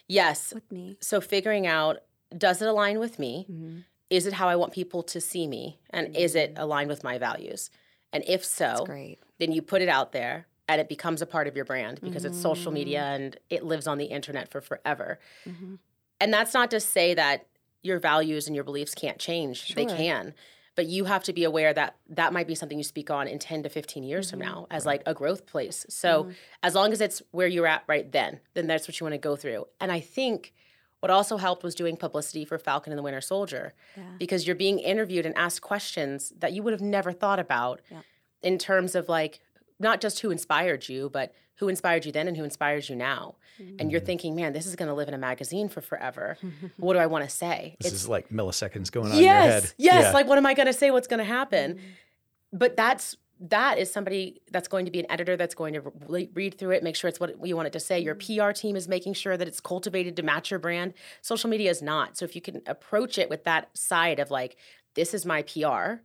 Yes. 0.07 0.53
with 0.53 0.69
me? 0.71 0.97
So 0.99 1.21
figuring 1.21 1.65
out 1.65 1.99
does 2.37 2.61
it 2.61 2.67
align 2.67 2.99
with 2.99 3.17
me? 3.17 3.47
Mhm. 3.49 3.85
Is 4.09 4.27
it 4.27 4.33
how 4.33 4.47
I 4.49 4.55
want 4.55 4.73
people 4.73 5.01
to 5.03 5.21
see 5.21 5.47
me? 5.47 5.79
And 5.89 6.15
is 6.15 6.35
it 6.35 6.53
aligned 6.57 6.89
with 6.89 7.03
my 7.03 7.17
values? 7.17 7.69
And 8.11 8.23
if 8.27 8.43
so, 8.43 8.85
great. 8.85 9.19
then 9.39 9.51
you 9.51 9.61
put 9.61 9.81
it 9.81 9.89
out 9.89 10.11
there 10.11 10.47
and 10.69 10.79
it 10.79 10.87
becomes 10.87 11.21
a 11.21 11.25
part 11.25 11.47
of 11.47 11.55
your 11.55 11.65
brand 11.65 11.99
because 12.01 12.23
it's 12.23 12.39
social 12.39 12.71
media 12.71 12.99
Mm-hmm. 13.01 13.23
and 13.23 13.37
it 13.49 13.65
lives 13.65 13.87
on 13.87 13.97
the 13.97 14.05
internet 14.05 14.49
for 14.51 14.61
forever. 14.61 15.19
Mhm. 15.45 15.79
And 16.21 16.33
that's 16.33 16.53
not 16.53 16.69
to 16.71 16.79
say 16.79 17.13
that 17.15 17.47
your 17.81 17.97
values 17.99 18.45
and 18.47 18.55
your 18.55 18.63
beliefs 18.63 18.93
can't 18.93 19.17
change. 19.19 19.73
They 19.73 19.85
can. 19.85 20.33
But 20.75 20.85
you 20.85 21.05
have 21.05 21.23
to 21.23 21.33
be 21.33 21.43
aware 21.43 21.73
that 21.73 21.95
that 22.09 22.31
might 22.33 22.45
be 22.47 22.55
something 22.55 22.77
you 22.77 22.83
speak 22.83 23.09
on 23.09 23.27
in 23.27 23.39
10 23.39 23.63
to 23.63 23.69
15 23.69 24.03
years 24.03 24.29
from 24.29 24.39
Mm-hmm. 24.41 24.49
now 24.49 24.67
as 24.69 24.85
like 24.85 25.01
a 25.07 25.13
growth 25.13 25.45
place. 25.47 25.85
So 25.89 26.29
as 26.61 26.75
long 26.75 26.93
as 26.93 27.01
it's 27.01 27.21
where 27.31 27.47
you're 27.47 27.67
at 27.67 27.83
right 27.87 28.09
then, 28.11 28.39
then 28.53 28.67
that's 28.67 28.87
what 28.87 28.99
you 28.99 29.05
want 29.05 29.13
to 29.15 29.17
go 29.17 29.35
through. 29.35 29.65
And 29.81 29.91
I 29.91 29.99
think 29.99 30.53
what 30.99 31.09
also 31.09 31.37
helped 31.37 31.63
was 31.63 31.73
doing 31.75 31.95
publicity 31.97 32.45
for 32.45 32.57
Falcon 32.59 32.91
and 32.93 32.97
the 32.97 33.03
Winter 33.03 33.21
Soldier 33.21 33.73
Yeah. 33.97 34.03
because 34.19 34.45
you're 34.45 34.55
being 34.55 34.79
interviewed 34.79 35.25
and 35.25 35.35
asked 35.37 35.61
questions 35.61 36.31
that 36.37 36.51
you 36.53 36.61
would 36.63 36.73
have 36.73 36.81
never 36.81 37.11
thought 37.13 37.39
about 37.39 37.81
Yeah. 37.89 38.01
in 38.41 38.57
terms 38.57 38.93
of 38.95 39.07
like 39.09 39.39
not 39.79 40.01
just 40.01 40.19
who 40.19 40.31
inspired 40.31 40.89
you, 40.89 41.09
but 41.09 41.33
who 41.55 41.67
inspired 41.67 42.05
you 42.05 42.11
then 42.11 42.27
and 42.27 42.37
who 42.37 42.43
inspires 42.43 42.89
you 42.89 42.95
now. 42.95 43.35
And 43.57 43.79
Mm. 43.79 43.91
you're 43.91 43.99
mm-hmm. 43.99 44.05
thinking, 44.05 44.35
man, 44.35 44.53
this 44.53 44.65
is 44.65 44.75
going 44.75 44.87
to 44.87 44.93
live 44.93 45.07
in 45.09 45.13
a 45.13 45.17
magazine 45.17 45.67
for 45.67 45.81
forever. 45.81 46.37
what 46.77 46.93
do 46.93 46.99
I 46.99 47.07
want 47.07 47.25
to 47.25 47.29
say? 47.29 47.75
This 47.81 47.91
It's 47.93 48.03
is 48.03 48.09
like 48.09 48.29
milliseconds 48.29 48.91
going 48.91 49.07
on 49.07 49.11
in 49.13 49.17
your 49.17 49.25
yes, 49.25 49.63
head. 49.63 49.73
yes. 49.77 50.03
Yeah. 50.03 50.11
Like, 50.11 50.27
what 50.27 50.37
am 50.37 50.45
I 50.45 50.53
going 50.53 50.67
to 50.67 50.73
say? 50.73 50.91
What's 50.91 51.07
going 51.07 51.19
to 51.19 51.25
happen? 51.25 51.75
Mm-hmm. 51.75 52.57
But 52.57 52.75
that's 52.77 53.17
that 53.41 53.77
is 53.77 53.89
somebody 53.91 54.41
that's 54.51 54.67
going 54.67 54.83
to 54.83 54.91
be 54.91 54.99
an 54.99 55.05
editor 55.09 55.37
that's 55.37 55.55
going 55.55 55.73
to 55.73 55.81
re- 56.07 56.29
read 56.33 56.57
through 56.57 56.71
it, 56.71 56.83
make 56.83 56.95
sure 56.97 57.07
it's 57.07 57.21
what 57.21 57.45
you 57.45 57.55
want 57.55 57.67
it 57.67 57.73
to 57.73 57.79
say. 57.79 57.97
Your 57.99 58.15
mm-hmm. 58.15 58.47
PR 58.47 58.51
team 58.51 58.75
is 58.75 58.87
making 58.87 59.13
sure 59.13 59.37
that 59.37 59.47
it's 59.47 59.61
cultivated 59.61 60.17
to 60.17 60.23
match 60.23 60.51
your 60.51 60.59
brand. 60.59 60.93
Social 61.21 61.49
media 61.49 61.69
is 61.69 61.81
not. 61.81 62.17
So 62.17 62.25
if 62.25 62.35
you 62.35 62.41
can 62.41 62.61
approach 62.67 63.17
it 63.17 63.29
with 63.29 63.45
that 63.45 63.69
side 63.77 64.19
of 64.19 64.29
like, 64.29 64.57
this 64.95 65.13
is 65.13 65.25
my 65.25 65.43
PR. 65.43 66.01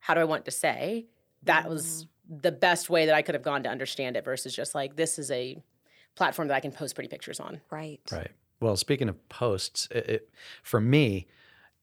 How 0.00 0.14
do 0.14 0.20
I 0.20 0.24
want 0.24 0.44
to 0.44 0.50
say? 0.50 1.06
That 1.44 1.68
was 1.68 2.06
the 2.28 2.52
best 2.52 2.90
way 2.90 3.06
that 3.06 3.14
I 3.14 3.22
could 3.22 3.34
have 3.34 3.42
gone 3.42 3.62
to 3.64 3.68
understand 3.68 4.16
it 4.16 4.24
versus 4.24 4.54
just 4.54 4.74
like 4.74 4.96
this 4.96 5.18
is 5.18 5.30
a 5.30 5.62
platform 6.14 6.48
that 6.48 6.54
I 6.54 6.60
can 6.60 6.72
post 6.72 6.94
pretty 6.94 7.08
pictures 7.08 7.40
on. 7.40 7.60
Right. 7.70 8.00
Right. 8.10 8.30
Well, 8.60 8.76
speaking 8.76 9.08
of 9.08 9.28
posts, 9.28 9.86
it, 9.90 10.08
it, 10.08 10.30
for 10.62 10.80
me, 10.80 11.26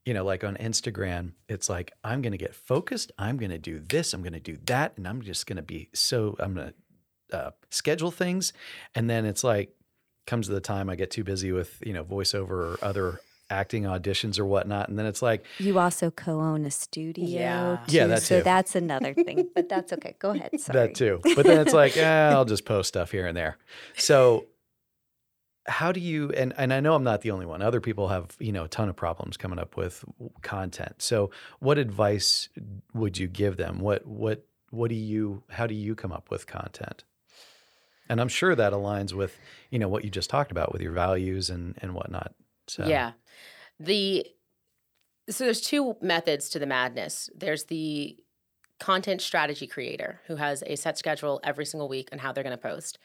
you 0.05 0.13
know, 0.13 0.25
like 0.25 0.43
on 0.43 0.55
Instagram, 0.55 1.33
it's 1.47 1.69
like 1.69 1.93
I'm 2.03 2.21
going 2.21 2.31
to 2.31 2.37
get 2.37 2.55
focused. 2.55 3.11
I'm 3.17 3.37
going 3.37 3.51
to 3.51 3.57
do 3.57 3.79
this. 3.79 4.13
I'm 4.13 4.21
going 4.21 4.33
to 4.33 4.39
do 4.39 4.57
that, 4.65 4.97
and 4.97 5.07
I'm 5.07 5.21
just 5.21 5.45
going 5.47 5.57
to 5.57 5.63
be 5.63 5.89
so. 5.93 6.35
I'm 6.39 6.55
going 6.55 6.73
to 7.29 7.37
uh, 7.37 7.51
schedule 7.69 8.11
things, 8.11 8.53
and 8.95 9.09
then 9.09 9.25
it's 9.25 9.43
like 9.43 9.73
comes 10.25 10.47
to 10.47 10.53
the 10.53 10.61
time 10.61 10.89
I 10.89 10.95
get 10.95 11.11
too 11.11 11.23
busy 11.23 11.51
with 11.51 11.81
you 11.85 11.93
know 11.93 12.03
voiceover 12.03 12.49
or 12.49 12.79
other 12.81 13.21
acting 13.49 13.83
auditions 13.83 14.39
or 14.39 14.45
whatnot, 14.45 14.89
and 14.89 14.97
then 14.97 15.05
it's 15.05 15.21
like 15.21 15.45
You 15.59 15.79
also 15.79 16.11
co-own 16.11 16.65
a 16.65 16.71
studio. 16.71 17.25
Yeah. 17.25 17.77
too, 17.87 17.95
Yeah, 17.95 18.07
that 18.07 18.21
So 18.21 18.41
that's 18.41 18.75
another 18.75 19.13
thing, 19.13 19.49
but 19.55 19.69
that's 19.69 19.93
okay. 19.93 20.15
Go 20.19 20.31
ahead. 20.31 20.59
Sorry. 20.59 20.79
that 20.79 20.95
too. 20.95 21.19
But 21.35 21.45
then 21.45 21.59
it's 21.59 21.73
like, 21.73 21.97
eh, 21.97 22.29
I'll 22.29 22.45
just 22.45 22.65
post 22.65 22.89
stuff 22.89 23.11
here 23.11 23.27
and 23.27 23.35
there. 23.35 23.57
So 23.95 24.47
how 25.65 25.91
do 25.91 25.99
you 25.99 26.29
and 26.31 26.53
and 26.57 26.73
I 26.73 26.79
know 26.79 26.95
I'm 26.95 27.03
not 27.03 27.21
the 27.21 27.31
only 27.31 27.45
one. 27.45 27.61
Other 27.61 27.81
people 27.81 28.09
have, 28.09 28.35
you 28.39 28.51
know, 28.51 28.65
a 28.65 28.67
ton 28.67 28.89
of 28.89 28.95
problems 28.95 29.37
coming 29.37 29.59
up 29.59 29.77
with 29.77 30.03
content. 30.41 30.95
So 31.01 31.31
what 31.59 31.77
advice 31.77 32.49
would 32.93 33.17
you 33.17 33.27
give 33.27 33.57
them? 33.57 33.79
What 33.79 34.05
what 34.05 34.45
what 34.71 34.89
do 34.89 34.95
you 34.95 35.43
how 35.49 35.67
do 35.67 35.75
you 35.75 35.95
come 35.95 36.11
up 36.11 36.29
with 36.29 36.47
content? 36.47 37.03
And 38.09 38.19
I'm 38.19 38.27
sure 38.27 38.53
that 38.53 38.73
aligns 38.73 39.13
with, 39.13 39.37
you 39.69 39.79
know, 39.79 39.87
what 39.87 40.03
you 40.03 40.09
just 40.09 40.29
talked 40.29 40.51
about 40.51 40.73
with 40.73 40.81
your 40.81 40.91
values 40.91 41.49
and 41.49 41.77
and 41.81 41.93
whatnot. 41.93 42.33
So 42.67 42.85
Yeah. 42.85 43.13
The 43.79 44.25
so 45.29 45.45
there's 45.45 45.61
two 45.61 45.95
methods 46.01 46.49
to 46.49 46.59
the 46.59 46.65
madness. 46.65 47.29
There's 47.33 47.65
the 47.65 48.17
content 48.79 49.21
strategy 49.21 49.67
creator 49.67 50.19
who 50.27 50.35
has 50.35 50.63
a 50.67 50.75
set 50.75 50.97
schedule 50.97 51.39
every 51.43 51.65
single 51.65 51.87
week 51.87 52.09
and 52.11 52.19
how 52.19 52.33
they're 52.33 52.43
going 52.43 52.57
to 52.57 52.61
post. 52.61 52.99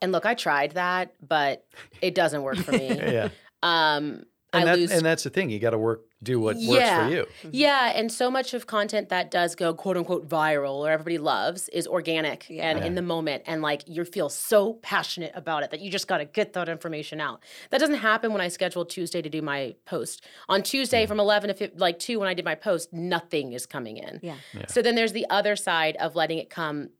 And 0.00 0.12
look, 0.12 0.24
I 0.24 0.34
tried 0.34 0.72
that, 0.72 1.14
but 1.26 1.66
it 2.00 2.14
doesn't 2.14 2.42
work 2.42 2.58
for 2.58 2.72
me. 2.78 2.88
Yeah. 2.88 3.30
Um 3.62 4.24
And, 4.52 4.62
I 4.62 4.64
that, 4.64 4.78
lose 4.78 4.90
and 4.92 5.04
that's 5.04 5.24
the 5.24 5.30
thing. 5.30 5.50
You 5.50 5.58
got 5.58 5.70
to 5.70 5.78
work, 5.78 6.02
do 6.22 6.40
what 6.40 6.56
works 6.56 6.62
Yeah. 6.62 7.06
for 7.06 7.14
you. 7.14 7.22
Mm-hmm. 7.22 7.50
Yeah, 7.52 7.92
and 7.94 8.10
so 8.10 8.30
much 8.30 8.54
of 8.54 8.66
content 8.66 9.10
that 9.10 9.30
does 9.30 9.54
go 9.54 9.74
quote 9.74 9.96
unquote 9.96 10.28
viral 10.28 10.76
or 10.76 10.90
everybody 10.90 11.18
loves 11.18 11.68
is 11.68 11.86
organic 11.86 12.50
and 12.50 12.84
in 12.84 12.94
the 12.94 13.02
moment 13.02 13.42
and 13.46 13.60
like 13.60 13.82
you 13.86 14.04
feel 14.04 14.28
so 14.28 14.74
passionate 14.74 15.32
about 15.34 15.62
it 15.62 15.70
that 15.70 15.80
you 15.80 15.90
just 15.90 16.08
got 16.08 16.18
to 16.18 16.24
get 16.24 16.54
that 16.54 16.68
information 16.68 17.20
out. 17.20 17.42
That 17.70 17.78
doesn't 17.78 17.96
happen 17.96 18.32
when 18.32 18.40
I 18.40 18.48
scheduled 18.48 18.88
Tuesday 18.88 19.20
to 19.20 19.28
do 19.28 19.42
my 19.42 19.74
post. 19.84 20.24
On 20.48 20.62
Tuesday 20.62 21.04
mm. 21.04 21.08
from 21.08 21.20
11 21.20 21.48
to 21.48 21.54
5, 21.54 21.78
like 21.78 21.98
2 21.98 22.18
when 22.18 22.28
I 22.28 22.34
did 22.34 22.44
my 22.44 22.54
post, 22.54 22.92
nothing 22.92 23.52
is 23.52 23.66
coming 23.66 23.98
in. 23.98 24.20
Yeah. 24.22 24.36
So 24.68 24.80
then 24.80 24.94
there's 24.94 25.12
the 25.12 25.26
other 25.28 25.54
side 25.54 25.96
of 25.96 26.16
letting 26.16 26.38
it 26.38 26.48
come 26.48 26.90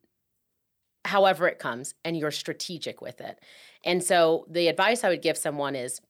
however 1.06 1.48
it 1.48 1.58
comes 1.58 1.94
and 2.04 2.18
you're 2.18 2.30
strategic 2.30 3.00
with 3.00 3.20
it. 3.20 3.38
And 3.84 4.02
so 4.02 4.44
the 4.50 4.68
advice 4.68 5.04
I 5.04 5.08
would 5.08 5.22
give 5.22 5.38
someone 5.38 5.74
is 5.74 6.00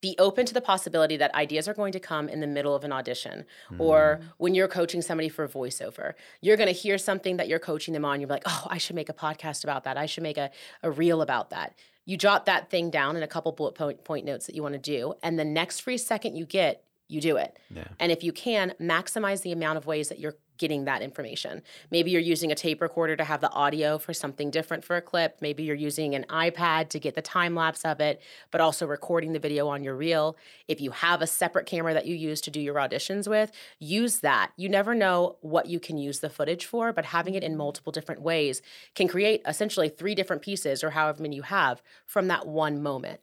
be 0.00 0.14
open 0.18 0.44
to 0.46 0.54
the 0.54 0.60
possibility 0.60 1.16
that 1.16 1.34
ideas 1.34 1.66
are 1.66 1.74
going 1.74 1.92
to 1.92 2.00
come 2.00 2.28
in 2.28 2.40
the 2.40 2.46
middle 2.46 2.74
of 2.74 2.84
an 2.84 2.92
audition 2.92 3.44
or 3.78 4.20
mm. 4.20 4.26
when 4.36 4.54
you're 4.54 4.68
coaching 4.68 5.00
somebody 5.00 5.28
for 5.28 5.48
voiceover. 5.48 6.12
You're 6.40 6.56
going 6.56 6.68
to 6.68 6.72
hear 6.72 6.98
something 6.98 7.38
that 7.38 7.48
you're 7.48 7.58
coaching 7.58 7.94
them 7.94 8.04
on. 8.04 8.20
You're 8.20 8.28
like, 8.28 8.42
oh, 8.46 8.66
I 8.68 8.78
should 8.78 8.96
make 8.96 9.08
a 9.08 9.14
podcast 9.14 9.64
about 9.64 9.84
that. 9.84 9.96
I 9.96 10.06
should 10.06 10.22
make 10.22 10.36
a, 10.36 10.50
a 10.82 10.90
reel 10.90 11.22
about 11.22 11.50
that. 11.50 11.74
You 12.04 12.16
jot 12.16 12.46
that 12.46 12.70
thing 12.70 12.90
down 12.90 13.16
in 13.16 13.22
a 13.22 13.26
couple 13.26 13.50
bullet 13.52 13.74
point, 13.74 14.04
point 14.04 14.26
notes 14.26 14.46
that 14.46 14.54
you 14.54 14.62
want 14.62 14.74
to 14.74 14.78
do. 14.78 15.14
And 15.22 15.38
the 15.38 15.44
next 15.44 15.80
free 15.80 15.98
second 15.98 16.36
you 16.36 16.44
get, 16.44 16.84
you 17.08 17.20
do 17.20 17.36
it. 17.36 17.58
Yeah. 17.70 17.88
And 17.98 18.12
if 18.12 18.22
you 18.22 18.32
can, 18.32 18.74
maximize 18.80 19.42
the 19.42 19.52
amount 19.52 19.78
of 19.78 19.86
ways 19.86 20.08
that 20.08 20.18
you're 20.18 20.36
getting 20.58 20.84
that 20.84 21.02
information. 21.02 21.62
Maybe 21.90 22.10
you're 22.10 22.20
using 22.20 22.52
a 22.52 22.54
tape 22.54 22.80
recorder 22.80 23.16
to 23.16 23.24
have 23.24 23.40
the 23.40 23.50
audio 23.50 23.98
for 23.98 24.12
something 24.12 24.50
different 24.50 24.84
for 24.84 24.96
a 24.96 25.02
clip. 25.02 25.38
Maybe 25.40 25.62
you're 25.62 25.76
using 25.76 26.14
an 26.14 26.24
iPad 26.28 26.88
to 26.90 26.98
get 26.98 27.14
the 27.14 27.22
time 27.22 27.54
lapse 27.54 27.84
of 27.84 28.00
it, 28.00 28.20
but 28.50 28.60
also 28.60 28.86
recording 28.86 29.32
the 29.32 29.38
video 29.38 29.68
on 29.68 29.84
your 29.84 29.94
reel. 29.94 30.36
If 30.68 30.80
you 30.80 30.90
have 30.90 31.22
a 31.22 31.26
separate 31.26 31.66
camera 31.66 31.94
that 31.94 32.06
you 32.06 32.14
use 32.14 32.40
to 32.42 32.50
do 32.50 32.60
your 32.60 32.76
auditions 32.76 33.28
with, 33.28 33.52
use 33.78 34.20
that. 34.20 34.52
You 34.56 34.68
never 34.68 34.94
know 34.94 35.36
what 35.40 35.66
you 35.66 35.80
can 35.80 35.98
use 35.98 36.20
the 36.20 36.30
footage 36.30 36.64
for, 36.64 36.92
but 36.92 37.06
having 37.06 37.34
it 37.34 37.42
in 37.42 37.52
mm-hmm. 37.52 37.58
multiple 37.58 37.92
different 37.92 38.22
ways 38.22 38.62
can 38.94 39.08
create 39.08 39.42
essentially 39.46 39.88
three 39.88 40.14
different 40.14 40.42
pieces 40.42 40.82
or 40.82 40.90
however 40.90 41.22
many 41.22 41.36
you 41.36 41.42
have 41.42 41.82
from 42.04 42.28
that 42.28 42.46
one 42.46 42.82
moment. 42.82 43.20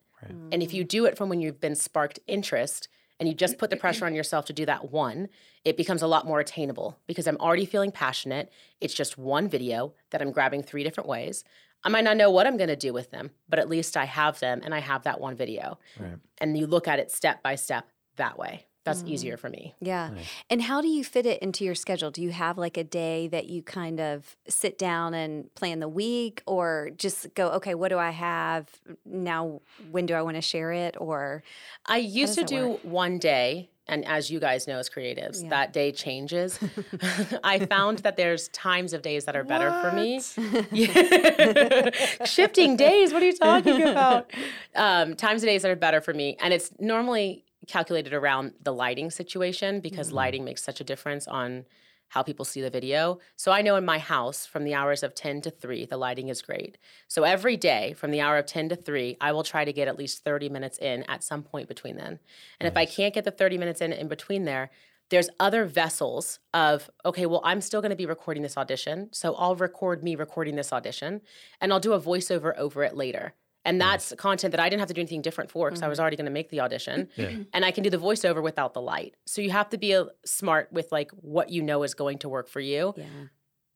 And 0.52 0.64
if 0.64 0.74
you 0.74 0.86
mm. 0.86 0.88
do 0.88 1.06
it 1.06 1.18
from 1.18 1.30
when 1.30 1.42
you've 1.42 1.60
been 1.60 1.76
sparked 1.76 2.20
interest, 2.28 2.88
and 3.24 3.30
you 3.30 3.34
just 3.34 3.58
put 3.58 3.70
the 3.70 3.78
pressure 3.78 4.06
on 4.06 4.14
yourself 4.14 4.44
to 4.48 4.52
do 4.52 4.66
that 4.66 4.92
one, 4.92 5.30
it 5.64 5.78
becomes 5.78 6.02
a 6.02 6.08
lot 6.08 6.26
more 6.26 6.42
attainable 6.42 7.00
because 7.08 7.26
I'm 7.26 7.38
already 7.38 7.66
feeling 7.66 7.90
passionate. 7.90 8.52
It's 8.82 8.94
just 8.94 9.18
one 9.18 9.48
video 9.48 9.94
that 10.10 10.22
I'm 10.22 10.34
grabbing 10.34 10.62
three 10.62 10.84
different 10.84 11.08
ways. 11.08 11.46
I 11.86 11.88
might 11.88 12.04
not 12.04 12.18
know 12.18 12.30
what 12.30 12.48
I'm 12.48 12.58
going 12.58 12.68
to 12.68 12.76
do 12.76 12.92
with 12.92 13.12
them, 13.12 13.32
but 13.48 13.60
at 13.60 13.70
least 13.70 13.96
I 13.96 14.04
have 14.04 14.42
them 14.42 14.60
and 14.62 14.76
I 14.76 14.80
have 14.80 15.04
that 15.04 15.22
one 15.22 15.38
video. 15.38 15.80
Right. 15.98 16.18
And 16.40 16.58
you 16.58 16.68
look 16.68 16.86
at 16.86 17.00
it 17.00 17.12
step 17.12 17.42
by 17.42 17.56
step 17.56 17.88
that 18.18 18.38
way. 18.38 18.66
That's 18.86 19.04
easier 19.06 19.38
for 19.38 19.50
me. 19.50 19.74
Yeah. 19.80 20.10
And 20.50 20.62
how 20.62 20.82
do 20.82 20.88
you 20.90 21.04
fit 21.06 21.26
it 21.26 21.42
into 21.42 21.64
your 21.64 21.76
schedule? 21.76 22.12
Do 22.12 22.22
you 22.22 22.32
have 22.32 22.58
like 22.58 22.76
a 22.78 22.84
day 22.84 23.28
that 23.30 23.48
you 23.48 23.62
kind 23.64 24.00
of 24.02 24.36
sit 24.50 24.78
down 24.78 25.14
and 25.14 25.54
plan 25.56 25.80
the 25.80 25.88
week 25.88 26.42
or 26.46 26.92
just 26.98 27.34
go, 27.34 27.50
okay, 27.52 27.76
what 27.76 27.90
do 27.90 27.98
I 27.98 28.10
have 28.12 28.68
now? 29.06 29.62
When 29.92 30.06
do 30.06 30.14
I 30.16 30.22
want 30.22 30.36
to 30.36 30.42
share 30.42 30.74
it? 30.74 30.96
Or 31.00 31.44
I 31.86 31.98
used 31.98 32.36
to 32.36 32.44
do 32.44 32.68
work? 32.70 32.80
one 32.84 33.20
day, 33.20 33.70
and 33.88 34.06
as 34.06 34.30
you 34.30 34.40
guys 34.40 34.68
know 34.68 34.78
as 34.80 34.90
creatives, 34.90 35.42
Yeah. 35.44 35.50
that 35.50 35.72
day 35.74 35.92
changes. 35.94 36.60
I 37.44 37.66
found 37.66 38.00
that 38.00 38.18
there's 38.18 38.50
times 38.50 38.92
of 38.94 39.02
days 39.02 39.26
that 39.26 39.36
are 39.36 39.44
better 39.46 39.72
for 39.82 39.92
me. 39.96 40.20
Shifting 42.26 42.76
days, 42.76 43.14
what 43.14 43.22
are 43.22 43.26
you 43.26 43.38
talking 43.38 43.82
about? 43.82 44.32
Um, 44.76 45.16
times 45.16 45.44
of 45.44 45.48
days 45.48 45.62
that 45.64 45.72
are 45.72 45.76
better 45.76 46.02
for 46.02 46.14
me. 46.14 46.38
And 46.42 46.54
it's 46.54 46.72
normally 46.80 47.43
calculated 47.68 48.14
around 48.14 48.54
the 48.62 48.74
lighting 48.74 49.12
situation 49.12 49.80
because 49.80 50.12
mm. 50.12 50.14
lighting 50.14 50.46
makes 50.46 50.64
such 50.64 50.82
a 50.82 50.84
difference 50.84 51.28
on 51.28 51.66
how 52.10 52.22
people 52.22 52.46
see 52.46 52.62
the 52.62 52.70
video. 52.70 53.18
So 53.36 53.52
I 53.52 53.64
know 53.64 53.76
in 53.76 53.86
my 53.86 53.98
house 53.98 54.46
from 54.46 54.66
the 54.66 54.76
hours 54.76 55.02
of 55.02 55.16
10 55.16 55.42
to 55.42 55.50
3, 55.50 55.86
the 55.86 55.98
lighting 55.98 56.30
is 56.30 56.44
great. 56.44 56.78
So 57.08 57.24
every 57.24 57.58
day 57.58 57.94
from 57.94 58.12
the 58.12 58.22
hour 58.22 58.38
of 58.38 58.46
10 58.46 58.70
to 58.70 58.76
3, 58.76 59.18
I 59.20 59.32
will 59.32 59.42
try 59.42 59.66
to 59.66 59.74
get 59.74 59.88
at 59.88 59.98
least 59.98 60.24
30 60.24 60.50
minutes 60.50 60.78
in 60.78 61.04
at 61.04 61.24
some 61.24 61.42
point 61.42 61.68
between 61.68 61.98
then. 61.98 62.20
And 62.60 62.68
if 62.68 62.78
I 62.78 62.86
can't 62.86 63.16
get 63.16 63.24
the 63.24 63.32
30 63.32 63.58
minutes 63.58 63.82
in 63.82 63.92
in 63.92 64.08
between 64.08 64.46
there, 64.46 64.70
there's 65.10 65.30
other 65.40 65.66
vessels 65.66 66.40
of, 66.54 66.90
okay, 67.04 67.26
well, 67.26 67.42
I'm 67.44 67.62
still 67.62 67.82
going 67.82 67.90
to 67.90 67.96
be 67.96 68.06
recording 68.06 68.44
this 68.44 68.58
audition. 68.58 69.10
So 69.12 69.36
I'll 69.36 69.56
record 69.56 70.04
me 70.04 70.16
recording 70.16 70.56
this 70.56 70.72
audition 70.72 71.22
and 71.62 71.74
I'll 71.74 71.80
do 71.80 71.94
a 71.94 72.02
voiceover 72.02 72.56
over 72.58 72.84
it 72.84 72.96
later. 72.96 73.34
And 73.66 73.80
that's 73.80 74.14
content 74.18 74.52
that 74.52 74.60
I 74.60 74.68
didn't 74.68 74.80
have 74.80 74.90
to 74.90 74.94
do 74.94 75.02
anything 75.02 75.22
different 75.22 75.50
for 75.50 75.70
because 75.70 75.82
I 75.82 75.88
was 75.88 75.98
mm-hmm. 75.98 76.02
already 76.02 76.18
going 76.18 76.26
to 76.26 76.32
make 76.32 76.50
the 76.50 76.60
audition. 76.62 77.10
And 77.54 77.64
I 77.64 77.72
can 77.72 77.84
do 77.84 77.90
the 77.90 77.98
voiceover 77.98 78.42
without 78.44 78.74
the 78.74 78.82
light. 78.82 79.16
So 79.26 79.42
you 79.42 79.52
have 79.52 79.70
to 79.70 79.78
be 79.78 79.94
a, 79.94 80.08
smart 80.26 80.72
with 80.72 80.92
like 80.92 81.12
what 81.12 81.50
you 81.50 81.62
know 81.62 81.84
is 81.84 81.94
going 81.94 82.20
to 82.20 82.30
work 82.30 82.48
for 82.50 82.60
you 82.60 82.94
yeah. 82.98 83.06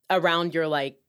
around 0.10 0.54
your 0.54 0.68
like 0.68 1.00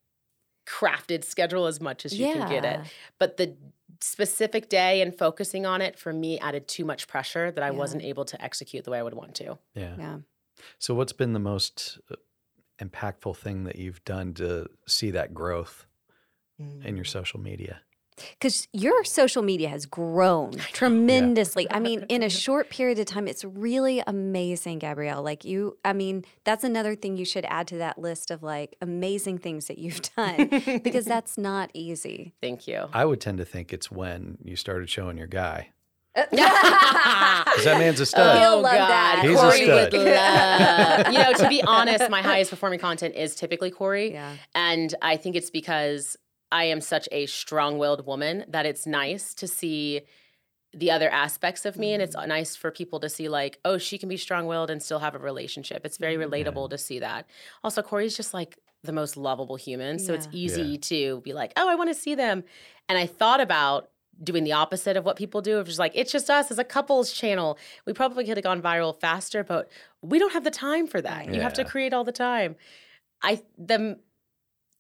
crafted 0.66 1.24
schedule 1.24 1.66
as 1.66 1.80
much 1.80 2.04
as 2.04 2.18
you 2.18 2.32
can 2.32 2.48
get 2.48 2.64
it. 2.64 2.80
But 3.18 3.36
the 3.36 3.56
specific 4.00 4.68
day 4.68 5.02
and 5.02 5.16
focusing 5.16 5.66
on 5.66 5.80
it 5.80 5.98
for 5.98 6.12
me 6.12 6.38
added 6.38 6.68
too 6.68 6.84
much 6.84 7.08
pressure 7.08 7.50
that 7.50 7.64
I 7.64 7.68
Yeah. 7.68 7.72
wasn't 7.72 8.02
able 8.02 8.24
to 8.26 8.42
execute 8.42 8.84
the 8.84 8.90
way 8.90 8.98
I 8.98 9.02
would 9.02 9.14
want 9.14 9.34
to. 9.36 9.58
Yeah. 9.74 9.96
Yeah. 9.98 10.18
So, 10.78 10.94
what's 10.94 11.12
been 11.12 11.32
the 11.32 11.40
most 11.40 11.98
uh, 12.10 12.16
impactful 12.80 13.36
thing 13.36 13.64
that 13.64 13.76
you've 13.76 14.04
done 14.04 14.34
to 14.34 14.68
see 14.86 15.10
that 15.12 15.34
growth 15.34 15.86
mm. 16.60 16.84
in 16.84 16.96
your 16.96 17.04
social 17.04 17.40
media? 17.40 17.80
Because 18.32 18.68
your 18.72 19.04
social 19.04 19.42
media 19.42 19.68
has 19.68 19.86
grown 19.86 20.52
tremendously. 20.72 21.70
I 21.70 21.80
mean, 21.80 22.04
in 22.08 22.22
a 22.22 22.30
short 22.44 22.70
period 22.70 22.98
of 22.98 23.06
time, 23.06 23.28
it's 23.28 23.44
really 23.44 24.02
amazing, 24.06 24.78
Gabrielle. 24.78 25.22
Like 25.22 25.44
you, 25.44 25.76
I 25.84 25.92
mean, 25.92 26.24
that's 26.44 26.64
another 26.64 26.94
thing 26.94 27.16
you 27.16 27.24
should 27.24 27.44
add 27.46 27.66
to 27.68 27.78
that 27.78 27.98
list 27.98 28.30
of 28.30 28.42
like 28.42 28.76
amazing 28.80 29.38
things 29.38 29.66
that 29.66 29.78
you've 29.78 30.00
done 30.16 30.48
because 30.82 31.04
that's 31.04 31.38
not 31.38 31.70
easy. 31.74 32.32
Thank 32.40 32.66
you. 32.66 32.88
I 32.92 33.04
would 33.04 33.20
tend 33.20 33.38
to 33.38 33.44
think 33.44 33.72
it's 33.72 33.90
when 33.90 34.38
you 34.42 34.56
started 34.56 34.88
showing 34.88 35.16
your 35.16 35.26
guy. 35.26 35.68
Uh, 36.14 36.24
oh, 36.32 37.42
Because 37.44 37.64
that 37.64 37.78
man's 37.78 38.00
a 38.00 38.02
oh, 38.02 38.06
stud. 38.06 38.38
He'll 38.38 38.60
love 38.60 38.74
oh, 38.74 38.76
that. 38.76 39.20
He's 39.22 39.38
a 39.38 39.40
Corey 39.40 39.64
stud. 39.64 39.92
would 39.92 40.02
love. 40.02 41.12
you 41.12 41.18
know, 41.18 41.32
to 41.34 41.48
be 41.48 41.62
honest, 41.62 42.10
my 42.10 42.22
highest 42.22 42.50
performing 42.50 42.78
content 42.78 43.14
is 43.14 43.34
typically 43.34 43.70
Corey. 43.70 44.12
Yeah. 44.12 44.34
And 44.54 44.94
I 45.02 45.16
think 45.16 45.36
it's 45.36 45.50
because 45.50 46.16
I 46.50 46.64
am 46.64 46.80
such 46.80 47.08
a 47.12 47.26
strong-willed 47.26 48.06
woman 48.06 48.44
that 48.48 48.66
it's 48.66 48.86
nice 48.86 49.34
to 49.34 49.46
see 49.46 50.02
the 50.74 50.90
other 50.90 51.08
aspects 51.10 51.64
of 51.64 51.78
me 51.78 51.92
and 51.94 52.02
it's 52.02 52.14
Mm-hmm. 52.14 52.28
nice 52.28 52.54
for 52.54 52.70
people 52.70 53.00
to 53.00 53.08
see 53.08 53.28
like 53.28 53.58
oh 53.64 53.78
she 53.78 53.96
can 53.96 54.08
be 54.08 54.18
strong-willed 54.18 54.70
and 54.70 54.82
still 54.82 54.98
have 54.98 55.14
a 55.14 55.18
relationship 55.18 55.84
it's 55.86 55.96
very 55.96 56.16
Mm-hmm. 56.16 56.32
relatable 56.34 56.68
to 56.70 56.76
see 56.78 56.98
that 56.98 57.26
also 57.64 57.80
corey's 57.80 58.14
just 58.16 58.34
like 58.34 58.58
the 58.84 58.92
most 58.92 59.16
lovable 59.16 59.56
human 59.56 59.98
so 59.98 60.12
it's 60.12 60.28
easy 60.30 60.62
Yeah. 60.62 60.76
to 60.82 61.20
be 61.22 61.32
like 61.32 61.52
oh 61.56 61.68
i 61.70 61.74
want 61.74 61.88
to 61.88 61.94
see 61.94 62.14
them 62.14 62.44
and 62.88 62.98
i 62.98 63.06
thought 63.06 63.40
about 63.40 63.88
doing 64.22 64.44
the 64.44 64.52
opposite 64.52 64.96
of 64.98 65.04
what 65.06 65.16
people 65.16 65.40
do 65.40 65.56
which 65.58 65.68
is 65.70 65.78
like 65.78 65.92
it's 65.94 66.12
just 66.12 66.28
us 66.28 66.50
as 66.50 66.58
a 66.58 66.64
couples 66.64 67.12
channel 67.12 67.58
we 67.86 67.94
probably 67.94 68.24
could 68.26 68.36
have 68.36 68.44
gone 68.44 68.60
viral 68.60 68.94
faster 69.00 69.42
but 69.42 69.70
we 70.02 70.18
don't 70.18 70.34
have 70.34 70.44
the 70.44 70.50
time 70.50 70.86
for 70.86 71.00
that 71.00 71.26
Right. 71.26 71.34
you 71.34 71.40
have 71.40 71.54
to 71.54 71.64
create 71.64 71.94
all 71.94 72.04
the 72.04 72.12
time 72.12 72.56
i 73.22 73.40
the 73.56 73.98